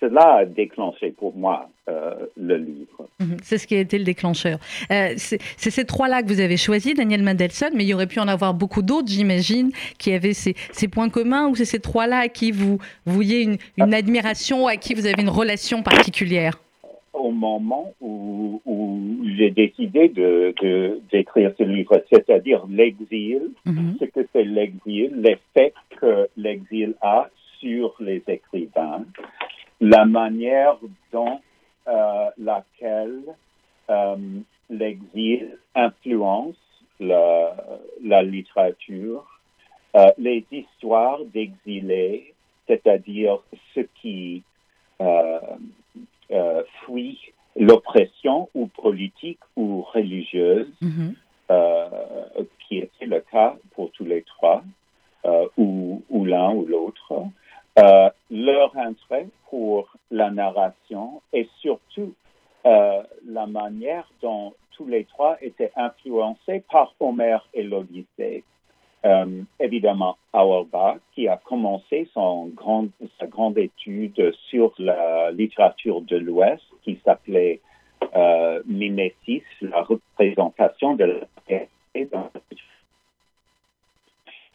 cela 0.00 0.34
a 0.34 0.44
déclenché 0.44 1.12
pour 1.12 1.34
moi 1.34 1.68
euh, 1.88 2.26
le 2.36 2.56
livre. 2.56 3.08
Mhm, 3.20 3.38
c'est 3.42 3.58
ce 3.58 3.66
qui 3.66 3.74
a 3.74 3.80
été 3.80 3.98
le 3.98 4.04
déclencheur. 4.04 4.58
c'est 4.88 5.40
ces 5.56 5.84
trois-là 5.84 6.22
que 6.22 6.28
vous 6.28 6.40
avez 6.40 6.56
choisis, 6.56 6.94
Daniel 6.94 7.22
Mandelson, 7.22 7.70
mais 7.74 7.84
il 7.84 7.88
y 7.88 7.94
aurait 7.94 8.06
pu 8.06 8.20
en 8.20 8.28
avoir 8.28 8.52
beaucoup 8.52 8.82
d'autres, 8.82 9.08
j'imagine, 9.08 9.70
qui 9.98 10.12
avaient 10.12 10.34
ces, 10.34 10.54
ces, 10.72 10.88
points 10.88 11.08
communs, 11.08 11.48
ou 11.48 11.54
c'est 11.54 11.64
ces 11.64 11.80
trois-là 11.80 12.18
à 12.18 12.28
qui 12.28 12.50
vous 12.52 12.78
vouliez 13.06 13.42
une, 13.42 13.56
une 13.78 13.94
admiration, 13.94 14.66
à 14.66 14.76
qui 14.76 14.94
vous 14.94 15.06
avez 15.06 15.22
une 15.22 15.30
relation 15.30 15.82
particulière? 15.82 16.58
Au 17.14 17.30
moment 17.30 17.94
où, 18.00 18.60
j'ai 19.36 19.50
décidé 19.50 20.08
de, 20.08 20.54
d'écrire 21.10 21.52
ce 21.58 21.64
livre, 21.64 22.02
c'est-à-dire 22.10 22.64
l'exil, 22.68 23.50
mhm. 23.64 23.96
ce 23.98 24.04
que 24.04 24.26
c'est 24.32 24.44
l'exil, 24.44 25.10
l'effet 25.14 25.72
que 26.00 26.28
l'exil 26.36 26.94
a 27.00 27.28
sur 27.58 27.94
les 28.00 28.22
écrivains, 28.28 29.04
la 29.80 30.04
manière 30.04 30.76
dont 31.12 31.40
euh, 31.88 32.30
laquelle 32.38 33.22
euh, 33.90 34.16
l'exil 34.70 35.58
influence 35.74 36.56
la, 37.00 37.56
la 38.02 38.22
littérature, 38.22 39.24
euh, 39.96 40.06
les 40.18 40.44
histoires 40.52 41.18
d'exilés, 41.24 42.34
c'est-à-dire 42.66 43.38
ce 43.74 43.80
qui 44.00 44.42
euh, 46.30 46.62
l'oppression 47.56 48.48
ou 48.54 48.66
politique 48.66 49.40
ou 49.56 49.82
religieuse, 49.82 50.68
mm-hmm. 50.82 51.14
euh, 51.50 51.88
qui 52.60 52.78
était 52.78 53.06
le 53.06 53.20
cas 53.20 53.56
pour 53.74 53.90
tous 53.92 54.04
les 54.04 54.22
trois, 54.22 54.62
euh, 55.24 55.46
ou, 55.56 56.02
ou 56.10 56.24
l'un 56.24 56.52
ou 56.52 56.66
l'autre. 56.66 57.12
leur 58.30 58.76
intérêt 58.76 59.28
pour 59.50 59.88
la 60.10 60.30
narration 60.30 61.22
et 61.32 61.48
surtout 61.60 62.12
la 62.64 63.46
manière 63.46 64.08
dont 64.22 64.54
tous 64.72 64.86
les 64.86 65.04
trois 65.04 65.36
étaient 65.42 65.72
influencés 65.76 66.62
par 66.70 66.94
Homère 66.98 67.46
et 67.52 67.62
l'Odyssée. 67.62 68.42
Euh, 69.04 69.42
évidemment, 69.60 70.16
Auerbach, 70.32 70.98
qui 71.14 71.28
a 71.28 71.36
commencé 71.36 72.08
son 72.14 72.46
grand, 72.46 72.86
sa 73.20 73.26
grande 73.26 73.58
étude 73.58 74.32
sur 74.48 74.72
la 74.78 75.30
littérature 75.30 76.00
de 76.00 76.16
l'Ouest, 76.16 76.62
qui 76.82 76.98
s'appelait 77.04 77.60
euh, 78.16 78.62
Mimesis, 78.66 79.42
la 79.60 79.82
représentation 79.82 80.94
de 80.94 81.04
la 81.04 81.16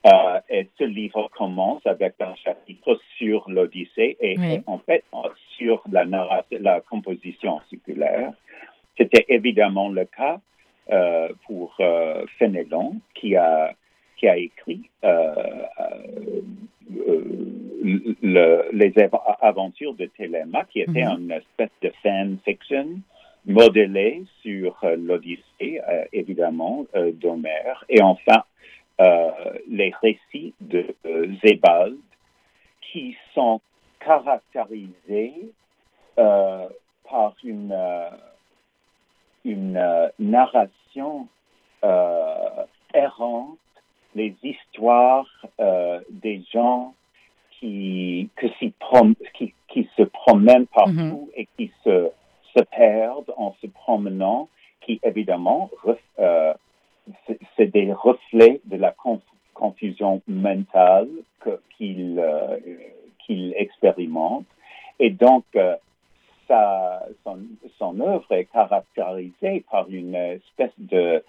euh, 0.06 0.40
et 0.50 0.68
ce 0.78 0.86
livre 0.86 1.30
commence 1.38 1.86
avec 1.86 2.16
un 2.22 2.34
chapitre 2.36 3.00
sur 3.18 3.50
l'Odyssée 3.50 4.18
et, 4.22 4.38
en 4.66 4.78
fait 4.80 5.04
sur 5.58 5.84
la, 5.92 6.06
la 6.52 6.82
composition 6.82 7.60
circulaire. 7.70 8.32
C'était 8.98 9.26
évidemment 9.28 9.90
le 9.90 10.06
cas 10.06 10.40
euh, 10.92 11.30
pour 11.46 11.76
euh, 11.82 12.26
Fénelon, 12.38 12.96
qui 13.14 13.36
a 13.36 13.74
qui 14.20 14.28
a 14.28 14.38
écrit 14.38 14.90
euh, 15.06 15.34
euh, 15.80 17.24
le, 18.22 18.70
les 18.74 18.94
aventures 19.42 19.94
de 19.94 20.06
Téléma, 20.06 20.66
qui 20.66 20.82
était 20.82 21.04
mm-hmm. 21.04 21.20
une 21.20 21.32
espèce 21.32 21.72
de 21.82 21.92
fan 22.04 22.38
fiction 22.44 23.00
modélée 23.46 24.24
sur 24.42 24.78
euh, 24.84 24.98
l'Odyssée, 24.98 25.80
évidemment, 26.12 26.86
d'Homère, 27.14 27.86
et 27.88 28.02
enfin 28.02 28.44
les 29.70 29.94
récits 30.02 30.54
de 30.60 30.94
Zébald, 31.42 31.96
qui 32.82 33.16
sont 33.34 33.62
caractérisés 34.02 35.34
par 36.18 37.34
une, 37.46 37.74
une 39.46 40.12
narration 40.20 41.30
errante 42.94 43.59
les 44.16 44.36
histoires 44.44 45.28
euh, 45.60 46.00
des 46.10 46.44
gens 46.52 46.94
qui, 47.52 48.30
que 48.36 48.48
qui, 49.34 49.54
qui, 49.68 49.90
se 49.98 50.04
promènent 50.04 50.68
partout 50.68 50.92
mm-hmm. 50.92 51.30
et 51.36 51.48
qui 51.58 51.72
se, 51.84 52.10
se 52.56 52.64
perdent 52.64 53.34
en 53.38 53.56
se 53.62 53.68
promenant, 53.68 54.50
qui 54.82 55.00
évidemment, 55.04 55.70
euh, 56.20 56.54
c'est 57.58 57.68
des 57.68 57.92
reflets 57.92 58.62
de 58.66 58.78
la 58.78 58.96
confusion 59.54 60.22
mentale 60.28 61.10
qu'ils 61.78 62.20
euh, 62.20 62.58
qu'il 63.26 63.54
expérimente. 63.58 64.46
Et 65.00 65.12
donc, 65.12 65.46
sa, 66.48 67.06
son, 67.24 67.40
son, 67.78 68.00
œuvre 68.02 68.32
est 68.32 68.46
caractérisée 68.46 69.64
par 69.72 69.90
une 69.90 70.16
espèce 70.16 70.74
de, 70.78 71.24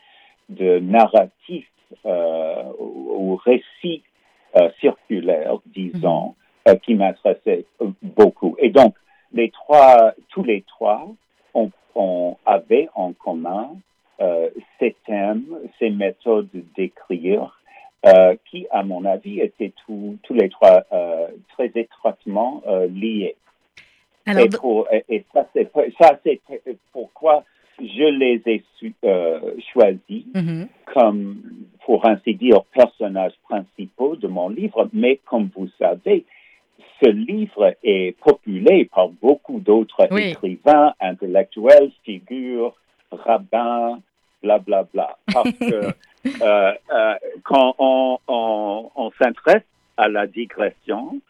de 0.49 0.79
narratif 0.81 1.67
ou 2.05 3.37
récit 3.37 4.03
circulaire, 4.81 5.59
disons, 5.67 6.35
mm-hmm. 6.67 6.81
qui 6.81 6.95
m'intéressait 6.95 7.65
beaucoup. 8.03 8.57
Et 8.59 8.71
donc, 8.71 8.95
les 9.33 9.51
trois, 9.51 10.13
tous 10.31 10.43
les 10.43 10.63
trois, 10.63 11.09
on, 11.55 11.71
on 11.95 12.37
avait 12.47 12.89
en 12.95 13.13
commun 13.13 13.71
euh, 14.21 14.51
ces 14.79 14.95
thèmes, 15.07 15.47
ces 15.79 15.91
méthodes 15.91 16.49
d'écrire, 16.77 17.59
euh, 18.07 18.35
qui, 18.51 18.67
à 18.71 18.83
mon 18.83 19.05
avis, 19.05 19.41
étaient 19.41 19.73
tous 19.87 20.19
les 20.31 20.49
trois 20.49 20.85
euh, 20.93 21.29
très 21.51 21.71
étroitement 21.75 22.63
euh, 22.67 22.87
liés. 22.87 23.37
et, 24.27 24.49
pour, 24.49 24.89
et, 25.09 25.25
ça, 25.33 25.47
c'est 25.55 25.71
pourquoi 26.93 27.45
je 27.79 28.05
les 28.05 28.43
ai 28.47 28.63
euh, 29.05 29.55
choisis 29.73 30.27
mm-hmm. 30.35 30.67
comme, 30.93 31.43
pour 31.91 32.07
ainsi 32.07 32.37
dire, 32.37 32.63
personnages 32.73 33.33
principaux 33.49 34.15
de 34.15 34.29
mon 34.29 34.49
livre. 34.49 34.89
Mais 34.93 35.19
comme 35.27 35.51
vous 35.57 35.69
savez, 35.77 36.25
ce 37.03 37.11
livre 37.11 37.75
est 37.83 38.17
populé 38.21 38.85
par 38.85 39.09
beaucoup 39.09 39.59
d'autres 39.59 40.07
écrivains, 40.17 40.95
intellectuels, 41.01 41.91
figures, 42.05 42.77
rabbins, 43.11 43.99
blablabla. 44.41 44.87
Bla, 44.93 44.93
bla. 44.93 45.19
Parce 45.35 45.51
que 45.59 45.93
euh, 46.45 46.73
euh, 46.93 47.15
quand 47.43 47.75
on, 47.81 48.19
on, 48.29 48.91
on 48.95 49.11
s'intéresse 49.21 49.65
à 49.97 50.09
la 50.09 50.29
digression, 50.29 51.21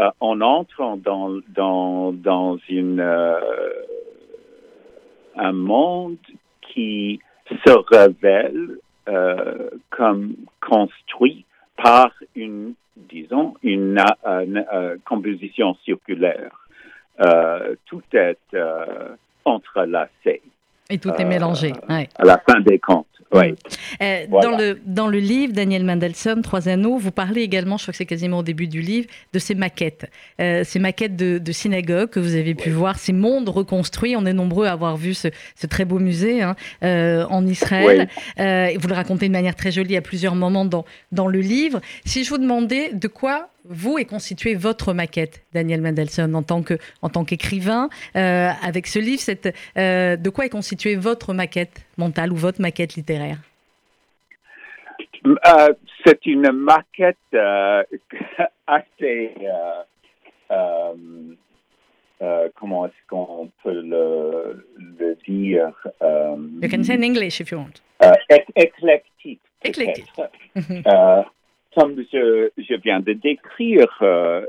euh, 0.00 0.10
on 0.20 0.40
entre 0.40 0.96
dans, 0.96 1.38
dans, 1.50 2.12
dans 2.12 2.58
une, 2.68 3.00
un 5.36 5.52
monde 5.52 6.16
qui 6.72 7.20
se 7.64 7.70
révèle 7.94 8.78
euh, 9.08 9.70
comme 9.90 10.34
construit 10.60 11.44
par 11.76 12.12
une 12.34 12.74
disons, 12.96 13.54
une, 13.62 14.02
composition 15.04 15.74
circulaire. 15.84 16.68
Euh, 17.20 17.76
tout 17.86 18.02
est 18.12 18.38
euh, 18.54 19.14
entrelacé. 19.44 20.42
Et 20.90 20.98
tout 20.98 21.10
est 21.10 21.24
mélangé. 21.24 21.72
Euh, 21.90 22.04
à 22.16 22.24
la 22.24 22.42
fin 22.46 22.60
des 22.60 22.78
comptes. 22.78 23.06
Oui. 23.34 23.54
Euh, 24.02 24.26
dans, 24.26 24.58
le, 24.58 24.78
dans 24.84 25.06
le 25.06 25.18
livre, 25.18 25.54
Daniel 25.54 25.84
Mendelssohn, 25.84 26.42
Trois 26.42 26.68
Anneaux, 26.68 26.98
vous 26.98 27.12
parlez 27.12 27.40
également, 27.40 27.78
je 27.78 27.84
crois 27.84 27.92
que 27.92 27.96
c'est 27.96 28.04
quasiment 28.04 28.40
au 28.40 28.42
début 28.42 28.68
du 28.68 28.82
livre, 28.82 29.06
de 29.32 29.38
ces 29.38 29.54
maquettes. 29.54 30.10
Euh, 30.38 30.64
ces 30.64 30.78
maquettes 30.78 31.16
de, 31.16 31.38
de 31.38 31.52
synagogues 31.52 32.10
que 32.10 32.20
vous 32.20 32.34
avez 32.34 32.54
pu 32.54 32.68
voir, 32.68 32.98
ces 32.98 33.14
mondes 33.14 33.48
reconstruits. 33.48 34.16
On 34.16 34.26
est 34.26 34.34
nombreux 34.34 34.66
à 34.66 34.72
avoir 34.72 34.98
vu 34.98 35.14
ce, 35.14 35.28
ce 35.56 35.66
très 35.66 35.86
beau 35.86 35.98
musée 35.98 36.42
hein, 36.42 36.56
en 36.82 37.46
Israël. 37.46 38.08
vous 38.36 38.88
le 38.88 38.94
racontez 38.94 39.28
de 39.28 39.32
manière 39.32 39.54
très 39.54 39.72
jolie 39.72 39.96
à 39.96 40.02
plusieurs 40.02 40.34
moments 40.34 40.66
dans, 40.66 40.84
dans 41.10 41.26
le 41.26 41.40
livre. 41.40 41.80
Si 42.04 42.24
je 42.24 42.28
vous 42.28 42.38
demandais 42.38 42.92
de 42.92 43.08
quoi 43.08 43.48
vous 43.64 43.98
est 43.98 44.04
constituée 44.04 44.54
votre 44.54 44.92
maquette, 44.92 45.44
Daniel 45.52 45.80
Mendelssohn, 45.80 46.34
en 46.34 46.42
tant 46.42 46.62
que 46.62 46.74
en 47.00 47.08
tant 47.08 47.24
qu'écrivain, 47.24 47.88
euh, 48.16 48.50
avec 48.62 48.86
ce 48.86 48.98
livre, 48.98 49.20
cette, 49.20 49.54
euh, 49.76 50.16
de 50.16 50.30
quoi 50.30 50.46
est 50.46 50.50
constituée 50.50 50.96
votre 50.96 51.32
maquette 51.34 51.84
mentale 51.98 52.32
ou 52.32 52.36
votre 52.36 52.60
maquette 52.60 52.94
littéraire? 52.94 53.38
Euh, 55.26 55.72
C'est 56.04 56.26
une 56.26 56.50
maquette 56.52 57.16
assez 58.66 59.30
comment 62.54 62.86
est-ce 62.86 63.08
qu'on 63.08 63.50
peut 63.64 63.80
le, 63.82 64.66
le 64.78 65.16
dire 65.26 65.72
You 66.00 66.68
can 66.68 66.84
say 66.84 66.94
in 66.94 67.02
English 67.02 67.40
if 67.40 67.50
you 67.50 67.58
want. 67.58 67.82
éclectique. 68.56 69.40
Éclectique. 69.64 70.12
Comme 71.74 71.96
je, 72.12 72.50
viens 72.82 73.00
de 73.00 73.12
décrire 73.12 73.88
euh, 74.02 74.46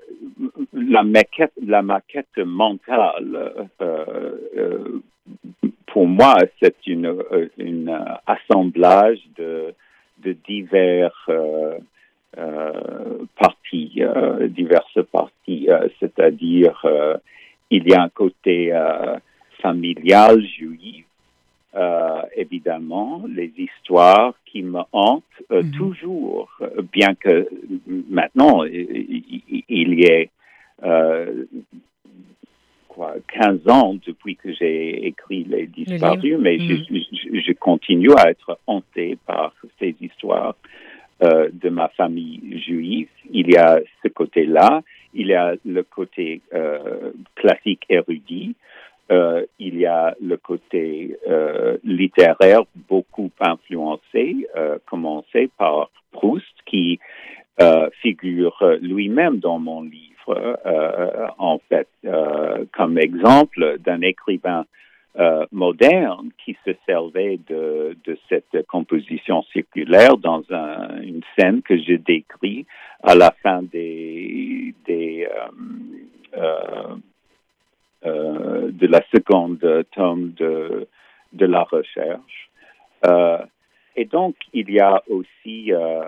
la, 0.74 1.04
maquette, 1.04 1.54
la 1.66 1.82
maquette 1.82 2.38
mentale, 2.38 3.68
euh, 3.82 4.36
euh, 4.52 5.02
pour 5.88 6.08
moi, 6.08 6.36
c'est 6.62 6.76
une, 6.88 7.16
une 7.58 7.98
assemblage 8.26 9.20
de, 9.38 9.74
de 10.24 10.34
divers 10.48 11.30
parties, 13.38 14.02
diverses 14.50 15.00
parties, 15.12 15.70
c'est-à-dire 16.00 16.84
il 17.70 17.88
y 17.88 17.94
a 17.94 18.02
un 18.02 18.10
côté 18.10 18.74
familial 19.62 20.44
juif 20.44 21.06
euh, 21.76 22.22
évidemment, 22.36 23.24
les 23.28 23.52
histoires 23.58 24.36
qui 24.46 24.62
me 24.64 24.82
hantent 24.92 25.24
euh, 25.52 25.64
mhm. 25.64 25.72
toujours, 25.72 26.50
bien 26.92 27.16
que 27.16 27.50
maintenant 28.10 28.64
il, 28.64 30.00
y 30.00 30.04
ait 30.06 30.30
euh, 30.84 31.46
quoi, 32.88 33.16
15 33.28 33.68
ans 33.68 33.96
depuis 34.06 34.36
que 34.36 34.54
j'ai 34.54 35.08
écrit 35.08 35.46
Les 35.46 35.68
Disparus, 35.68 36.38
mais 36.40 36.60
je, 36.60 36.74
mhm. 36.74 37.42
je, 37.42 37.54
continue 37.54 38.14
à 38.18 38.30
être 38.30 38.60
hanté 38.68 39.18
par 39.26 39.54
ces 39.80 39.96
histoires 40.00 40.56
euh, 41.24 41.50
de 41.54 41.70
ma 41.70 41.88
famille 41.90 42.62
juive. 42.66 43.08
Il 43.32 43.50
y 43.50 43.56
a 43.56 43.80
ce 44.04 44.10
côté-là, 44.10 44.82
il 45.14 45.28
y 45.28 45.36
a 45.36 45.54
le 45.64 45.84
côté 45.84 46.42
euh, 46.54 47.12
classique 47.36 47.86
érudit, 47.88 48.56
euh, 49.14 49.46
il 49.60 49.78
y 49.78 49.86
a 49.86 50.16
le 50.22 50.38
côté 50.38 51.18
euh, 51.30 51.78
littéraire 51.84 52.62
beaucoup 52.90 53.30
influencé, 53.40 54.48
euh, 54.56 54.80
commencé 54.88 55.52
par 55.58 55.92
Proust, 56.12 56.56
qui 56.66 57.00
figure 58.02 58.58
lui-même 58.82 59.38
dans 59.38 59.60
mon 59.60 59.84
livre, 59.84 60.58
en 61.38 61.60
fait, 61.70 61.88
comme 62.72 62.98
exemple 62.98 63.78
d'un 63.78 64.02
écrivain 64.02 64.66
moderne 65.52 66.32
qui 66.44 66.58
se 66.66 66.72
servait 66.88 67.40
de, 67.48 67.96
cette 68.28 68.66
composition 68.68 69.44
circulaire 69.54 70.18
dans 70.18 70.42
un, 70.50 71.00
une 71.04 71.22
scène 71.38 71.62
que 71.62 71.78
je 71.78 71.94
décris 71.94 72.66
à 73.04 73.14
la 73.14 73.32
fin 73.44 73.62
des 73.62 74.74
euh, 78.06 78.70
de 78.72 78.88
la 78.88 79.02
seconde 79.14 79.86
tome 79.92 80.34
de, 80.36 80.88
de 81.32 81.46
la 81.46 81.64
recherche. 81.64 82.50
Euh, 83.06 83.38
et 83.96 84.04
donc, 84.04 84.36
il 84.52 84.70
y 84.72 84.80
a 84.82 85.02
aussi 85.08 85.72
euh, 85.72 86.02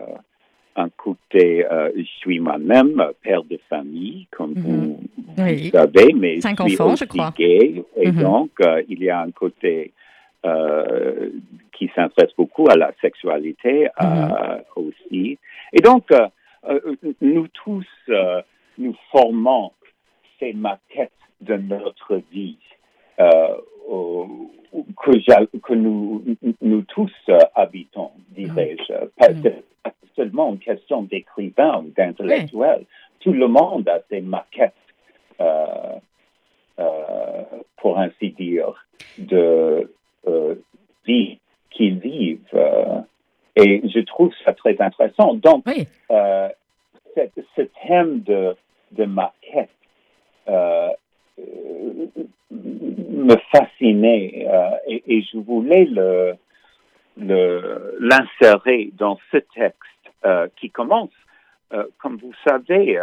un 0.75 0.89
côté, 0.89 1.65
je 1.95 2.03
suis 2.19 2.41
moi-même 2.41 3.01
père 3.23 3.43
de 3.43 3.57
famille, 3.69 4.27
comme 4.31 4.53
mm-hmm. 4.53 4.61
vous, 4.61 4.99
vous, 5.37 5.69
savez, 5.71 6.13
mais 6.13 6.41
Cinq 6.41 6.57
je 6.63 6.67
suis 6.67 6.81
enfants, 6.81 6.93
aussi 6.93 7.05
je 7.05 7.09
crois. 7.09 7.33
gay, 7.37 7.83
et 7.95 8.11
mm-hmm. 8.11 8.21
donc 8.21 8.51
il 8.89 9.01
y 9.01 9.09
a 9.09 9.21
un 9.21 9.31
côté 9.31 9.93
qui 11.71 11.89
s'intéresse 11.95 12.33
beaucoup 12.37 12.67
à 12.69 12.75
la 12.75 12.91
sexualité 12.99 13.87
mm-hmm. 13.97 14.63
aussi. 14.75 15.37
Et 15.71 15.79
donc, 15.79 16.09
nous 17.21 17.47
tous, 17.49 17.87
nous 18.77 18.95
formons 19.11 19.71
ces 20.39 20.51
maquettes 20.51 21.11
de 21.45 21.57
notre 21.57 22.21
vie 22.31 22.57
euh, 23.19 23.55
que, 25.03 25.57
que 25.59 25.73
nous, 25.73 26.23
nous 26.61 26.81
tous 26.81 27.11
euh, 27.29 27.39
habitons, 27.53 28.11
dirais-je. 28.29 28.93
Mm. 28.93 29.51
Pas, 29.83 29.91
seulement 30.15 30.51
une 30.51 30.59
question 30.59 31.03
d'écrivain 31.03 31.83
ou 31.83 31.91
d'intellectuel. 31.95 32.85
Tout 33.19 33.33
le 33.33 33.47
monde 33.47 33.87
a 33.89 33.99
ses 34.09 34.21
maquettes, 34.21 34.73
euh, 35.41 35.97
pour 37.77 37.99
ainsi 37.99 38.29
dire, 38.31 38.85
de 39.17 39.91
vie 41.05 41.37
qu'ils 41.69 41.99
vivent. 41.99 42.39
et 43.57 43.81
je 43.89 43.99
trouve 43.99 44.31
ça 44.45 44.53
très 44.53 44.81
intéressant. 44.81 45.33
Donc, 45.33 45.65
ce 46.09 47.61
thème 47.85 48.21
de, 48.21 48.55
de 48.93 49.03
maquette 49.03 49.69
me 52.51 53.35
fascinait 53.51 54.47
euh, 54.49 54.69
et, 54.87 55.03
et, 55.07 55.21
je 55.21 55.37
voulais 55.37 55.85
le 55.85 56.35
l'insérer 57.17 58.89
dans 58.97 59.17
ce 59.31 59.37
texte 59.37 59.79
euh, 60.25 60.49
qui 60.57 60.69
commence, 60.69 61.13
euh, 61.73 61.85
comme 61.97 62.17
vous 62.17 62.33
savez, 62.45 62.99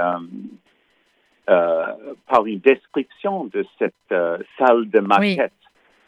par 1.47 2.45
une 2.45 2.59
description 2.59 3.47
de 3.47 3.65
cette 3.79 4.15
salle 4.59 4.91
de 4.91 5.01
maquette 5.01 5.53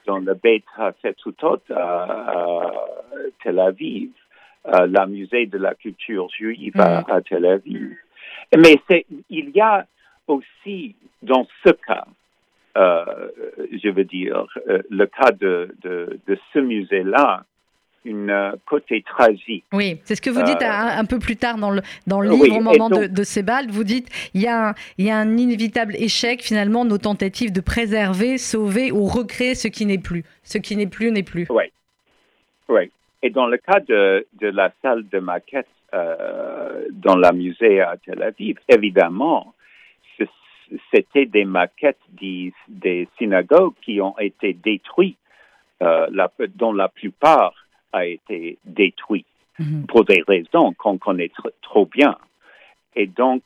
dans 0.06 0.18
le 0.18 0.34
Beit 0.34 0.64
HaTetutot 0.76 1.62
à, 1.74 2.72
Tel 3.42 3.58
Aviv, 3.58 4.10
la 4.66 5.06
musée 5.06 5.46
de 5.46 5.56
la 5.56 5.74
culture 5.74 6.28
juive 6.28 6.78
à, 6.78 6.98
à 7.10 7.22
Tel 7.22 7.46
Aviv. 7.46 7.96
Mais 8.54 8.76
il 9.30 9.48
y 9.50 9.62
a 9.62 9.86
aussi, 10.26 10.94
dans 11.22 11.46
ce 11.64 11.70
cas, 11.70 12.06
euh, 12.76 13.04
je 13.72 13.88
veux 13.88 14.04
dire, 14.04 14.46
euh, 14.68 14.82
le 14.90 15.06
cas 15.06 15.30
de, 15.30 15.74
de, 15.82 16.18
de 16.26 16.38
ce 16.52 16.58
musée-là, 16.58 17.44
une 18.04 18.30
euh, 18.30 18.52
côté 18.66 19.02
tragique. 19.02 19.64
Oui, 19.72 20.00
c'est 20.04 20.16
ce 20.16 20.20
que 20.20 20.28
vous 20.28 20.42
dites 20.42 20.62
un, 20.62 21.04
peu 21.04 21.18
plus 21.18 21.36
tard 21.36 21.56
dans 21.56 21.70
le, 21.70 21.82
dans 22.06 22.20
le 22.20 22.30
livre, 22.30 22.58
au 22.58 22.60
moment 22.60 22.90
de, 22.90 23.06
de 23.06 23.22
Sebald. 23.22 23.70
Vous 23.70 23.84
dites 23.84 24.08
il 24.34 24.42
y, 24.42 24.48
a 24.48 24.70
un, 24.70 24.74
il 24.98 25.06
y 25.06 25.10
a 25.10 25.16
un 25.16 25.36
inévitable 25.36 25.94
échec, 25.96 26.42
finalement, 26.42 26.84
nos 26.84 26.98
tentatives 26.98 27.52
de 27.52 27.60
préserver, 27.60 28.38
sauver 28.38 28.90
ou 28.90 29.06
recréer 29.06 29.54
ce 29.54 29.68
qui 29.68 29.86
n'est 29.86 29.98
plus. 29.98 30.24
Ce 30.42 30.58
qui 30.58 30.76
n'est 30.76 30.88
plus 30.88 31.12
n'est 31.12 31.22
plus. 31.22 31.46
Oui. 31.50 31.64
Oui. 32.68 32.90
Et 33.22 33.30
dans 33.30 33.46
le 33.46 33.56
cas 33.56 33.80
de, 33.80 34.26
de 34.40 34.48
la 34.48 34.72
salle 34.82 35.08
de 35.08 35.18
maquette 35.20 35.68
dans 36.90 37.14
la 37.14 37.30
musée 37.30 37.80
à 37.80 37.96
Tel 38.04 38.20
Aviv, 38.20 38.58
évidemment, 38.68 39.53
c'était 40.92 41.26
des 41.26 41.44
maquettes 41.44 42.00
des, 42.12 42.52
des, 42.68 43.08
synagogues 43.18 43.74
qui 43.82 44.00
ont 44.00 44.18
été 44.18 44.52
détruites, 44.52 45.18
euh, 45.82 46.06
la, 46.10 46.30
dont 46.54 46.72
la 46.72 46.88
plupart 46.88 47.54
a 47.92 48.06
été 48.06 48.58
détruite 48.64 49.26
mhm. 49.58 49.86
pour 49.86 50.04
des 50.04 50.22
raisons 50.26 50.72
qu'on 50.74 50.98
connaît 50.98 51.30
trop 51.62 51.86
bien. 51.86 52.16
Et 52.96 53.06
donc, 53.06 53.42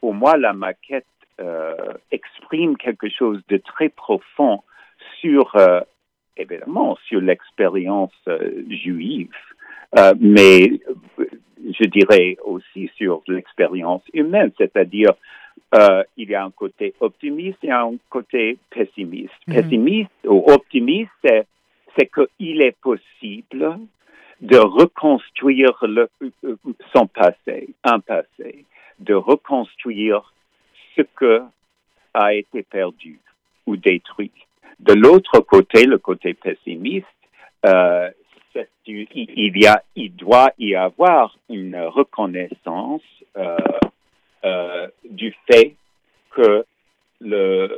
pour 0.00 0.14
moi, 0.14 0.36
la 0.36 0.52
maquette 0.52 1.06
euh, 1.40 1.94
exprime 2.12 2.76
quelque 2.76 3.08
chose 3.08 3.40
de 3.48 3.56
très 3.56 3.88
profond 3.88 4.62
sur, 5.20 5.56
euh, 5.56 5.80
évidemment, 6.36 6.96
sur 7.08 7.20
l'expérience 7.20 8.12
euh, 8.28 8.62
juive, 8.68 9.32
mais 10.20 10.80
je 11.58 11.84
dirais 11.86 12.36
aussi 12.44 12.90
sur 12.96 13.22
l'expérience 13.28 14.02
humaine, 14.12 14.52
c'est-à-dire 14.58 15.12
euh, 15.74 16.04
il 16.16 16.30
y 16.30 16.34
a 16.34 16.44
un 16.44 16.50
côté 16.50 16.94
optimiste 17.00 17.58
et 17.62 17.70
un 17.70 17.94
côté 18.08 18.58
pessimiste. 18.70 19.32
Mhm. 19.46 19.54
Pessimiste 19.54 20.10
ou 20.24 20.44
optimiste, 20.46 21.10
c'est 21.24 21.46
c'est 21.96 22.10
qu'il 22.10 22.62
est 22.62 22.76
possible 22.80 23.78
de 24.40 24.58
reconstruire 24.58 25.72
le, 25.82 26.08
son 26.92 27.06
passé, 27.06 27.68
un 27.84 28.00
passé, 28.00 28.64
de 28.98 29.14
reconstruire 29.14 30.32
ce 30.96 31.02
que 31.02 31.42
a 32.12 32.34
été 32.34 32.62
perdu 32.62 33.18
ou 33.66 33.76
détruit. 33.76 34.30
De 34.80 34.92
l'autre 34.92 35.40
côté, 35.40 35.86
le 35.86 35.98
côté 35.98 36.34
pessimiste, 36.34 37.06
euh, 37.64 38.10
il, 38.86 39.56
y 39.56 39.66
a, 39.66 39.82
il 39.96 40.14
doit 40.14 40.52
y 40.58 40.74
avoir 40.74 41.36
une 41.48 41.76
reconnaissance 41.76 43.02
euh, 43.36 43.56
euh, 44.44 44.88
du 45.08 45.34
fait 45.46 45.74
que 46.30 46.64
le, 47.20 47.68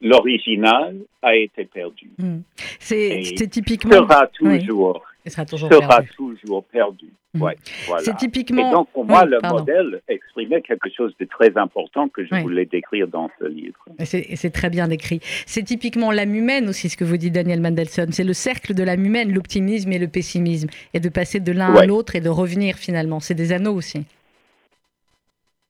l'original 0.00 0.96
a 1.22 1.34
été 1.36 1.64
perdu. 1.64 2.10
Hmm. 2.18 2.40
C'est 2.78 3.50
typiquement. 3.50 3.92
Sera 3.92 4.26
toujours, 4.28 5.04
sera 5.26 5.44
toujours 5.44 5.70
sera 5.70 5.96
perdu. 5.96 6.10
Toujours 6.16 6.64
perdu. 6.64 7.06
Ouais, 7.38 7.56
voilà. 7.86 8.02
C'est 8.02 8.16
typiquement. 8.16 8.70
Et 8.70 8.72
donc, 8.72 8.88
pour 8.90 9.04
moi, 9.04 9.24
le 9.26 9.38
modèle 9.42 10.00
exprimait 10.08 10.62
quelque 10.62 10.88
chose 10.90 11.12
de 11.20 11.26
très 11.26 11.56
important 11.58 12.08
que 12.08 12.24
je 12.24 12.34
voulais 12.36 12.64
décrire 12.64 13.06
dans 13.06 13.30
ce 13.38 13.46
livre. 13.46 13.78
C'est 14.04 14.50
très 14.50 14.70
bien 14.70 14.88
décrit. 14.88 15.20
C'est 15.46 15.62
typiquement 15.62 16.10
l'âme 16.10 16.34
humaine 16.34 16.68
aussi, 16.68 16.88
ce 16.88 16.96
que 16.96 17.04
vous 17.04 17.18
dit 17.18 17.30
Daniel 17.30 17.60
Mandelson. 17.60 18.06
C'est 18.10 18.24
le 18.24 18.32
cercle 18.32 18.74
de 18.74 18.82
l'âme 18.82 19.04
humaine, 19.04 19.32
l'optimisme 19.32 19.92
et 19.92 19.98
le 19.98 20.08
pessimisme. 20.08 20.68
Et 20.94 21.00
de 21.00 21.08
passer 21.08 21.38
de 21.40 21.52
l'un 21.52 21.74
à 21.74 21.84
l'autre 21.84 22.16
et 22.16 22.20
de 22.20 22.30
revenir 22.30 22.76
finalement. 22.76 23.20
C'est 23.20 23.34
des 23.34 23.52
anneaux 23.52 23.74
aussi. 23.74 24.04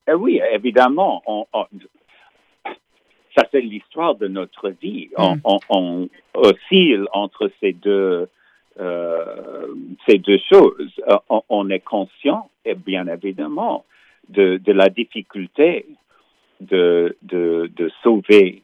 Eh 0.09 0.15
oui, 0.15 0.41
évidemment. 0.53 1.23
On, 1.27 1.47
on, 1.53 1.67
ça 3.37 3.47
c'est 3.53 3.61
l'histoire 3.61 4.15
de 4.15 4.27
notre 4.27 4.71
vie. 4.71 5.11
On, 5.17 5.37
mm. 5.37 5.59
on, 5.69 6.09
oscille 6.35 7.07
entre 7.13 7.51
ces 7.61 7.73
deux, 7.73 8.29
euh, 8.81 9.67
ces 10.09 10.19
deux 10.19 10.39
choses. 10.51 10.93
On, 11.29 11.43
on, 11.49 11.69
est 11.69 11.81
conscient, 11.81 12.49
et 12.65 12.75
bien 12.75 13.07
évidemment, 13.07 13.85
de, 14.29 14.57
de 14.57 14.73
la 14.73 14.89
difficulté 14.89 15.87
de, 16.61 17.17
de, 17.23 17.71
de, 17.77 17.91
sauver 18.03 18.63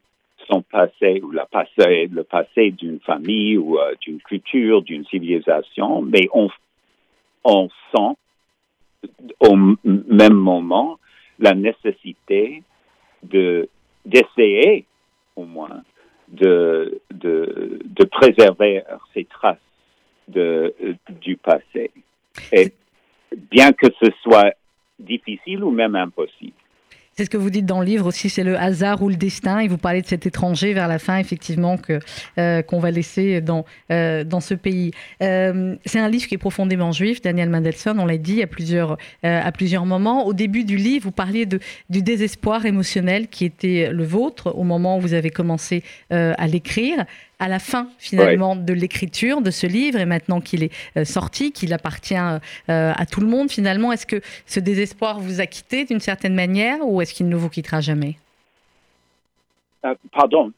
son 0.49 0.63
passé 0.63 1.21
ou 1.23 1.31
la 1.31 1.47
passé, 1.47 2.09
le 2.11 2.25
passé 2.25 2.71
d'une 2.71 3.01
famille 3.01 3.57
ou 3.57 3.79
euh, 3.79 3.95
d'une 4.01 4.21
culture, 4.21 4.83
d'une 4.83 5.05
civilisation, 5.07 6.03
mais 6.03 6.29
on, 6.33 6.49
on 7.45 7.69
sent 7.95 8.17
au 9.41 9.57
même 9.85 10.35
moment 10.35 10.99
la 11.39 11.55
nécessité 11.55 12.63
de 13.23 13.69
d'essayer 14.05 14.85
au 15.35 15.45
moins 15.45 15.83
de, 16.29 17.01
de, 17.11 17.81
de, 17.85 18.05
préserver 18.05 18.83
ces 19.15 19.25
traces 19.25 19.57
de, 20.29 20.75
du 21.09 21.37
passé. 21.37 21.91
Et 22.53 22.73
bien 23.51 23.73
que 23.73 23.87
ce 24.01 24.11
soit 24.23 24.53
difficile 24.99 25.65
ou 25.65 25.71
même 25.71 25.97
impossible. 25.97 26.54
C'est 27.17 27.27
ce 27.27 27.31
que 27.31 27.37
vous 27.37 27.51
dites 27.51 27.67
dans 27.67 27.79
le 27.79 27.87
livre 27.87 28.07
aussi, 28.07 28.29
c'est 28.29 28.43
le 28.43 28.59
hasard 28.59 29.01
ou 29.03 29.09
le 29.09 29.15
destin. 29.15 29.61
Et 29.61 29.69
vous 29.69 29.79
parlez 29.79 30.03
de 30.03 30.07
cet 30.07 30.27
étranger 30.27 30.75
vers 30.75 30.89
la 30.89 30.99
fin, 30.99 31.19
effectivement, 31.19 31.77
que 31.77 32.01
euh, 32.39 32.63
qu'on 32.63 32.81
va 32.81 32.91
laisser 32.91 33.41
dans 33.41 33.65
euh, 33.93 34.25
dans 34.25 34.41
ce 34.41 34.55
pays. 34.55 34.91
Euh, 35.23 35.77
c'est 35.85 36.01
un 36.01 36.09
livre 36.09 36.27
qui 36.27 36.35
est 36.35 36.39
profondément 36.39 36.91
juif. 36.91 37.23
Daniel 37.23 37.51
Mandelson, 37.51 37.97
on 37.99 38.07
l'a 38.07 38.19
dit 38.19 38.43
à 38.43 38.49
plusieurs 38.49 38.97
à 39.23 39.53
plusieurs 39.53 39.87
moments. 39.87 40.27
Au 40.27 40.33
début 40.33 40.65
du 40.65 40.77
livre, 40.77 41.05
vous 41.05 41.13
parliez 41.13 41.47
du 41.47 42.03
désespoir 42.03 42.67
émotionnel 42.67 43.29
qui 43.29 43.45
était 43.45 43.91
le 43.93 44.05
vôtre 44.05 44.53
au 44.57 44.65
moment 44.65 44.99
où 44.99 45.01
vous 45.01 45.15
avez 45.15 45.31
commencé 45.31 45.83
à 46.11 46.47
l'écrire 46.47 47.05
à 47.45 47.49
la 47.49 47.59
fin 47.59 47.89
finalement 47.99 48.57
de 48.57 48.73
l'écriture 48.73 49.43
de 49.43 49.51
ce 49.51 49.67
livre 49.67 49.99
et 49.99 50.07
maintenant 50.07 50.41
qu'il 50.41 50.63
est 50.63 50.73
euh, 50.97 51.05
sorti, 51.05 51.53
qu'il 51.53 51.75
appartient 51.75 52.15
euh, 52.15 52.39
à 52.69 53.05
tout 53.05 53.21
le 53.21 53.27
monde 53.27 53.51
finalement, 53.51 53.93
est-ce 53.93 54.07
que 54.07 54.23
ce 54.47 54.61
désespoir 54.61 55.21
vous 55.21 55.43
a 55.43 55.47
quitté 55.47 55.85
d'une 55.85 56.01
certaine 56.01 56.35
manière 56.35 56.79
ou 56.83 57.03
est-ce 57.03 57.13
qu'il 57.13 57.29
ne 57.29 57.37
vous 57.37 57.51
quittera 57.51 57.83
jamais? 57.83 58.17
Euh, 59.85 59.95
Pardon, 60.11 60.53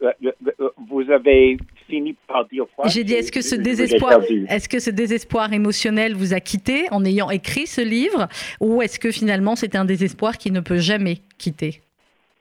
vous 0.88 1.11
avez 1.11 1.57
fini 1.88 2.14
par 2.29 2.46
dire 2.46 2.66
quoi? 2.77 2.87
J'ai 2.87 3.03
dit 3.03 3.14
est-ce 3.14 3.33
que 3.33 3.42
ce 3.42 3.57
désespoir, 3.57 4.20
est-ce 4.49 4.68
que 4.68 4.79
ce 4.79 4.90
désespoir 4.90 5.53
émotionnel 5.53 6.14
vous 6.14 6.35
a 6.35 6.40
quitté 6.40 6.87
en 6.92 7.05
ayant 7.05 7.31
écrit 7.31 7.66
ce 7.66 7.81
livre 7.81 8.29
ou 8.61 8.81
est-ce 8.81 9.01
que 9.01 9.11
finalement 9.11 9.57
c'est 9.57 9.75
un 9.75 9.85
désespoir 9.85 10.38
qui 10.38 10.53
ne 10.53 10.61
peut 10.61 10.79
jamais 10.79 11.18
quitter? 11.37 11.81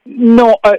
Non, 0.07 0.55
euh, 0.67 0.77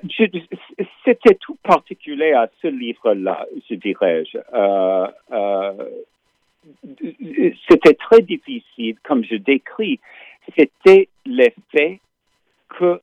c'était 1.04 1.34
tout 1.34 1.56
particulier 1.62 2.32
à 2.32 2.48
ce 2.62 2.68
livre-là, 2.68 3.46
je 3.68 3.74
dirais. 3.74 4.22
Euh, 4.54 5.06
euh, 5.32 5.90
c'était 7.68 7.94
très 7.94 8.22
difficile, 8.22 8.96
comme 9.02 9.24
je 9.24 9.34
décris. 9.34 9.98
C'était 10.56 11.08
l'effet 11.24 12.00
que 12.68 13.00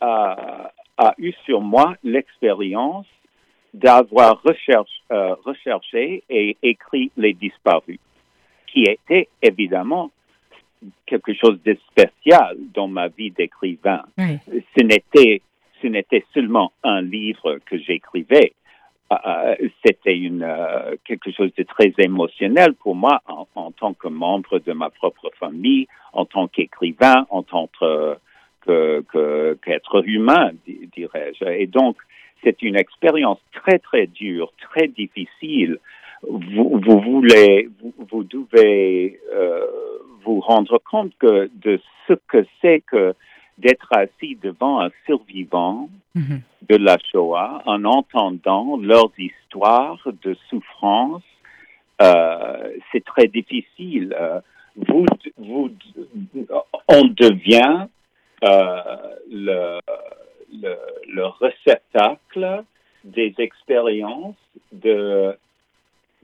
a 0.00 1.14
eu 1.18 1.32
sur 1.44 1.60
moi 1.62 1.96
l'expérience 2.04 3.06
d'avoir 3.72 4.40
recherché 4.42 6.22
et 6.28 6.56
écrit 6.62 7.10
Les 7.16 7.32
Disparus, 7.32 7.98
qui 8.66 8.84
était 8.84 9.28
évidemment 9.42 10.10
quelque 11.06 11.34
chose 11.34 11.58
de 11.64 11.76
spécial 11.90 12.56
dans 12.74 12.88
ma 12.88 13.08
vie 13.08 13.30
d'écrivain. 13.30 14.02
Ce 14.18 14.82
n'était 14.82 15.42
ce 15.82 15.88
n'était 15.88 16.24
seulement 16.32 16.72
un 16.82 17.02
livre 17.02 17.58
que 17.66 17.76
j'écrivais. 17.78 18.54
Euh, 19.12 19.16
euh, 19.26 19.68
c'était 19.84 20.16
une 20.16 20.42
euh, 20.42 20.96
quelque 21.04 21.30
chose 21.30 21.50
de 21.56 21.62
très 21.62 21.92
émotionnel 21.98 22.72
pour 22.74 22.94
moi 22.94 23.20
en, 23.26 23.70
tant 23.72 23.92
que 23.92 24.08
membre 24.08 24.60
de 24.60 24.72
ma 24.72 24.88
propre 24.88 25.30
famille, 25.38 25.86
en 26.14 26.24
tant 26.24 26.48
qu'écrivain, 26.48 27.26
en 27.30 27.42
tant 27.42 27.68
que 27.78 28.16
qu'être 28.66 30.08
humain, 30.08 30.52
dirais-je. 30.96 31.44
Et 31.44 31.66
donc, 31.66 31.98
c'est 32.42 32.62
une 32.62 32.76
expérience 32.76 33.38
très 33.52 33.78
très 33.78 34.06
dure, 34.06 34.54
très 34.58 34.88
difficile. 34.88 35.78
Vous, 36.28 36.80
vous 36.84 37.00
voulez, 37.00 37.68
vous, 37.80 37.92
vous 38.10 38.24
devez 38.24 39.18
vous 40.24 40.40
rendre 40.40 40.78
compte 40.78 41.12
que 41.18 41.50
de 41.54 41.80
ce 42.06 42.14
que 42.28 42.44
c'est 42.60 42.80
que 42.80 43.14
d'être 43.58 43.88
assis 43.92 44.36
devant 44.42 44.80
un 44.80 44.90
survivant 45.06 45.88
mhm. 46.14 46.40
de 46.68 46.76
la 46.76 46.98
Shoah 47.12 47.62
en 47.66 47.84
entendant 47.84 48.76
leurs 48.76 49.12
histoires 49.18 50.02
de 50.22 50.36
souffrance, 50.48 51.22
euh, 52.02 52.70
c'est 52.90 53.04
très 53.04 53.28
difficile. 53.28 54.16
Euh, 54.18 54.40
vous, 54.76 55.06
vous, 55.38 55.70
on 56.88 57.04
devient 57.04 57.86
euh, 58.42 58.82
le, 59.30 59.78
le, 60.52 60.74
le, 61.06 61.26
réceptacle 61.26 62.64
des 63.04 63.32
expériences 63.38 64.34
de, 64.72 65.36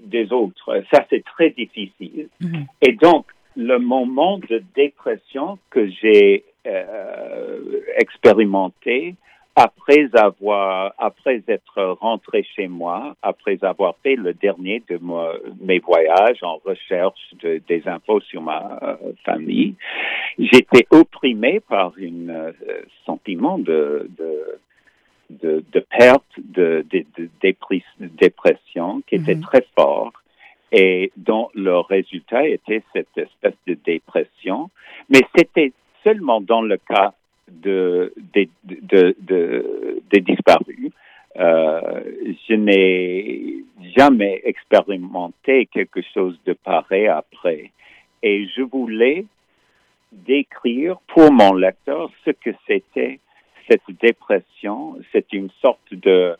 des 0.04 0.32
autres. 0.32 0.82
Ça, 0.92 1.04
c'est 1.10 1.24
très 1.24 1.50
difficile. 1.50 2.28
Mhm. 2.40 2.66
Et 2.82 2.92
donc, 2.92 3.26
le 3.56 3.78
moment 3.78 4.38
de 4.38 4.62
dépression 4.74 5.58
que 5.70 5.88
j'ai 5.88 6.44
expérimenté 7.96 9.16
après 9.56 10.08
avoir, 10.14 10.94
après 10.98 11.42
être 11.48 11.82
rentré 12.00 12.46
chez 12.54 12.68
moi, 12.68 13.14
après 13.22 13.58
avoir 13.62 13.96
fait 14.02 14.14
le 14.14 14.32
dernier 14.32 14.82
de 14.88 14.98
mes 15.60 15.80
voyages 15.80 16.42
en 16.42 16.58
recherche 16.64 17.20
de, 17.42 17.60
des 17.68 17.86
infos 17.86 18.20
sur 18.20 18.42
ma 18.42 18.78
euh, 18.82 19.12
famille, 19.24 19.74
j'étais 20.38 20.86
opprimé 20.90 21.60
par 21.60 21.92
un 22.00 22.28
euh, 22.28 22.52
sentiment 23.04 23.58
de, 23.58 24.08
de, 24.18 24.60
de, 25.30 25.62
perte, 25.96 26.24
de, 26.38 26.84
dépression 28.18 29.02
qui 29.06 29.14
était 29.16 29.36
mhm. 29.36 29.42
très 29.42 29.64
fort 29.76 30.12
et 30.72 31.12
dont 31.16 31.48
le 31.54 31.78
résultat 31.78 32.46
était 32.46 32.82
cette 32.92 33.16
espèce 33.16 33.54
de 33.66 33.76
dépression. 33.84 34.70
Mais 35.08 35.20
c'était 35.36 35.72
seulement 36.04 36.40
dans 36.40 36.62
le 36.62 36.76
cas 36.76 37.12
de, 37.48 38.12
des 38.34 38.48
de, 38.64 39.16
de, 39.20 40.02
de, 40.10 40.18
disparus. 40.18 40.92
Euh, 41.38 42.02
je 42.48 42.54
n'ai 42.54 43.64
jamais 43.96 44.40
expérimenté 44.44 45.66
quelque 45.66 46.00
chose 46.14 46.38
de 46.46 46.52
pareil 46.52 47.06
après. 47.08 47.70
Et 48.22 48.46
je 48.48 48.62
voulais 48.62 49.24
décrire 50.12 50.96
pour 51.08 51.32
mon 51.32 51.54
lecteur 51.54 52.10
ce 52.24 52.30
que 52.30 52.50
c'était 52.66 53.20
cette 53.70 54.00
dépression. 54.00 54.96
C'est 55.12 55.32
une 55.32 55.50
sorte 55.60 55.92
de, 55.92 56.36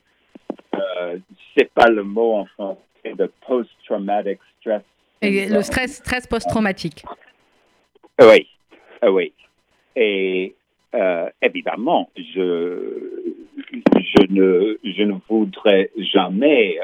euh, 0.74 1.18
c'est 1.56 1.70
pas 1.72 1.88
le 1.88 2.02
mot 2.02 2.34
en 2.34 2.44
français, 2.46 3.14
de 3.16 3.30
post-traumatic 3.46 4.38
stress. 4.60 4.82
Et 5.22 5.46
le 5.48 5.62
stress, 5.62 5.96
stress 5.96 6.26
post-traumatique. 6.26 7.04
Oui, 8.20 8.46
oui. 9.02 9.32
Et 9.96 10.54
euh, 10.94 11.28
évidemment, 11.42 12.10
je, 12.16 13.32
je, 13.66 14.26
ne, 14.30 14.78
je 14.82 15.02
ne 15.02 15.14
voudrais 15.28 15.90
jamais 15.98 16.78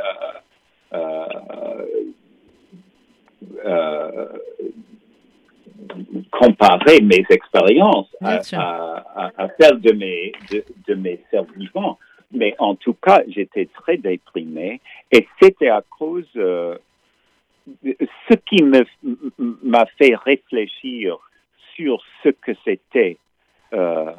euh, 0.92 1.26
euh, 3.64 4.28
comparer 6.30 7.00
mes 7.00 7.24
expériences 7.30 8.08
à, 8.22 8.40
à, 9.36 9.48
celles 9.58 9.80
de 9.80 9.92
mes, 9.92 10.32
de, 10.50 10.64
de 10.88 10.94
mes 10.94 11.20
survivants. 11.30 11.98
Mais 12.32 12.54
en 12.58 12.74
tout 12.74 12.94
cas, 12.94 13.22
j'étais 13.28 13.66
très 13.66 13.96
déprimé 13.96 14.80
et 15.12 15.28
c'était 15.40 15.68
à 15.68 15.82
cause 15.88 16.26
ce 17.84 18.34
qui 18.46 18.62
m'a 18.62 19.86
fait 19.98 20.14
réfléchir 20.14 21.18
sur 21.74 22.02
ce 22.22 22.30
que 22.30 22.52
c'était 22.64 23.18
euh, 23.72 24.12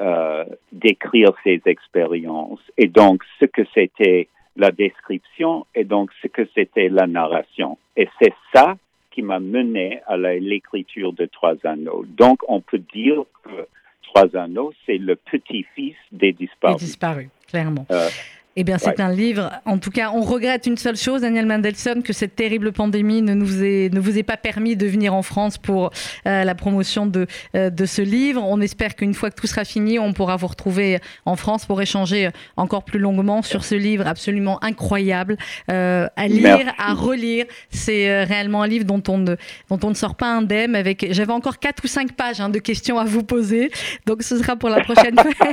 euh, 0.00 0.44
d'écrire 0.72 1.32
ces 1.44 1.60
expériences 1.66 2.60
et 2.76 2.88
donc 2.88 3.22
ce 3.38 3.44
que 3.46 3.62
c'était 3.74 4.28
la 4.56 4.70
description 4.70 5.66
et 5.74 5.84
donc 5.84 6.10
ce 6.22 6.28
que 6.28 6.48
c'était 6.54 6.88
la 6.88 7.06
narration. 7.06 7.78
Et 7.96 8.08
c'est 8.20 8.34
ça 8.54 8.76
qui 9.12 9.22
m'a 9.22 9.40
mené 9.40 10.00
à 10.06 10.16
l'écriture 10.16 11.12
de 11.12 11.26
Trois 11.26 11.54
Anneaux. 11.64 12.04
Donc 12.06 12.40
on 12.48 12.60
peut 12.60 12.82
dire 12.92 13.22
que 13.44 13.66
Trois 14.02 14.36
Anneaux, 14.36 14.72
c'est 14.84 14.98
le 14.98 15.16
petit-fils 15.16 15.96
des 16.10 16.32
disparus. 16.32 16.78
Des 16.78 16.86
disparus, 16.86 17.28
clairement. 17.48 17.86
Euh, 17.90 18.08
eh 18.54 18.64
bien, 18.64 18.76
c'est 18.76 19.00
un 19.00 19.10
livre. 19.10 19.50
En 19.64 19.78
tout 19.78 19.90
cas, 19.90 20.10
on 20.14 20.20
regrette 20.20 20.66
une 20.66 20.76
seule 20.76 20.96
chose, 20.96 21.22
Daniel 21.22 21.46
Mendelssohn, 21.46 22.02
que 22.02 22.12
cette 22.12 22.36
terrible 22.36 22.72
pandémie 22.72 23.22
ne, 23.22 23.32
nous 23.32 23.64
ait, 23.64 23.88
ne 23.90 23.98
vous 23.98 24.18
ait 24.18 24.22
pas 24.22 24.36
permis 24.36 24.76
de 24.76 24.86
venir 24.86 25.14
en 25.14 25.22
France 25.22 25.56
pour 25.56 25.90
euh, 26.26 26.44
la 26.44 26.54
promotion 26.54 27.06
de, 27.06 27.26
euh, 27.56 27.70
de 27.70 27.86
ce 27.86 28.02
livre. 28.02 28.42
On 28.44 28.60
espère 28.60 28.94
qu'une 28.94 29.14
fois 29.14 29.30
que 29.30 29.40
tout 29.40 29.46
sera 29.46 29.64
fini, 29.64 29.98
on 29.98 30.12
pourra 30.12 30.36
vous 30.36 30.48
retrouver 30.48 30.98
en 31.24 31.34
France 31.34 31.64
pour 31.64 31.80
échanger 31.80 32.28
encore 32.58 32.84
plus 32.84 32.98
longuement 32.98 33.40
sur 33.40 33.64
ce 33.64 33.74
livre 33.74 34.06
absolument 34.06 34.62
incroyable 34.62 35.38
euh, 35.70 36.06
à 36.16 36.28
lire, 36.28 36.74
à 36.76 36.92
relire. 36.92 37.46
C'est 37.70 38.24
réellement 38.24 38.62
un 38.62 38.68
livre 38.68 38.84
dont 38.84 39.02
on 39.08 39.16
ne, 39.16 39.36
dont 39.70 39.80
on 39.82 39.88
ne 39.88 39.94
sort 39.94 40.14
pas 40.14 40.30
indemne. 40.30 40.76
Avec, 40.76 41.06
j'avais 41.10 41.32
encore 41.32 41.58
quatre 41.58 41.84
ou 41.84 41.86
cinq 41.86 42.12
pages 42.12 42.40
hein, 42.40 42.50
de 42.50 42.58
questions 42.58 42.98
à 42.98 43.04
vous 43.04 43.22
poser, 43.22 43.70
donc 44.04 44.22
ce 44.22 44.36
sera 44.36 44.56
pour 44.56 44.68
la 44.68 44.80
prochaine 44.80 45.16
fois. 45.16 45.48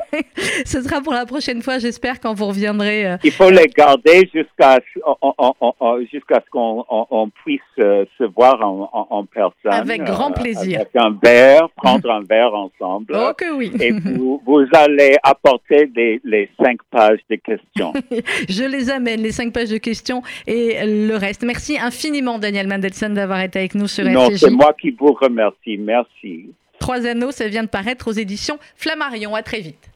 ce 0.66 0.82
sera 0.84 1.00
pour 1.00 1.14
la 1.14 1.26
prochaine 1.26 1.62
fois. 1.62 1.80
J'espère 1.80 2.20
quand 2.20 2.34
vous 2.34 2.48
reviendrez 2.48 2.89
euh, 2.90 3.18
Il 3.24 3.32
faut 3.32 3.50
les 3.50 3.68
garder 3.68 4.30
jusqu'à 4.34 4.80
jusqu'à 6.12 6.42
ce 6.46 6.50
qu'on 6.52 7.32
puisse 7.44 7.62
euh, 7.80 8.06
se 8.18 8.24
voir 8.24 8.60
en, 8.62 9.26
personne. 9.26 9.72
Avec 9.72 10.04
grand 10.04 10.32
euh, 10.32 10.42
plaisir. 10.42 10.82
Avec 10.82 10.96
un 10.96 11.18
verre, 11.22 11.70
prendre 11.76 12.10
un 12.12 12.22
verre 12.22 12.54
ensemble. 12.54 13.16
Oh 13.16 13.32
que 13.38 13.56
oui. 13.56 13.72
et 13.80 13.92
vous, 14.18 14.42
vous 14.46 14.66
allez 14.74 15.16
apporter 15.24 15.90
les 15.96 16.50
cinq 16.62 16.80
pages 16.92 17.20
de 17.30 17.36
questions. 17.36 17.94
Je 18.50 18.64
les 18.64 18.90
amène, 18.90 19.22
les 19.22 19.32
cinq 19.32 19.54
pages 19.54 19.70
de 19.70 19.78
questions 19.78 20.22
et 20.48 20.78
le 20.86 21.16
reste. 21.16 21.44
Merci 21.44 21.78
infiniment, 21.80 22.40
Daniel 22.40 22.68
Mandelson, 22.68 23.10
d'avoir 23.10 23.42
été 23.42 23.60
avec 23.60 23.76
nous 23.76 23.88
sur 23.88 24.06
Non, 24.06 24.30
c'est 24.36 24.50
moi 24.50 24.74
qui 24.80 24.92
vous 24.92 25.14
remercie. 25.14 25.78
Merci. 25.78 26.48
Trois 26.80 27.06
anneaux, 27.06 27.32
ça 27.32 27.48
vient 27.48 27.64
de 27.64 27.70
paraître 27.70 28.08
aux 28.08 28.14
éditions 28.14 28.58
Flammarion. 28.76 29.36
À 29.36 29.44
très 29.44 29.60
vite. 29.60 29.89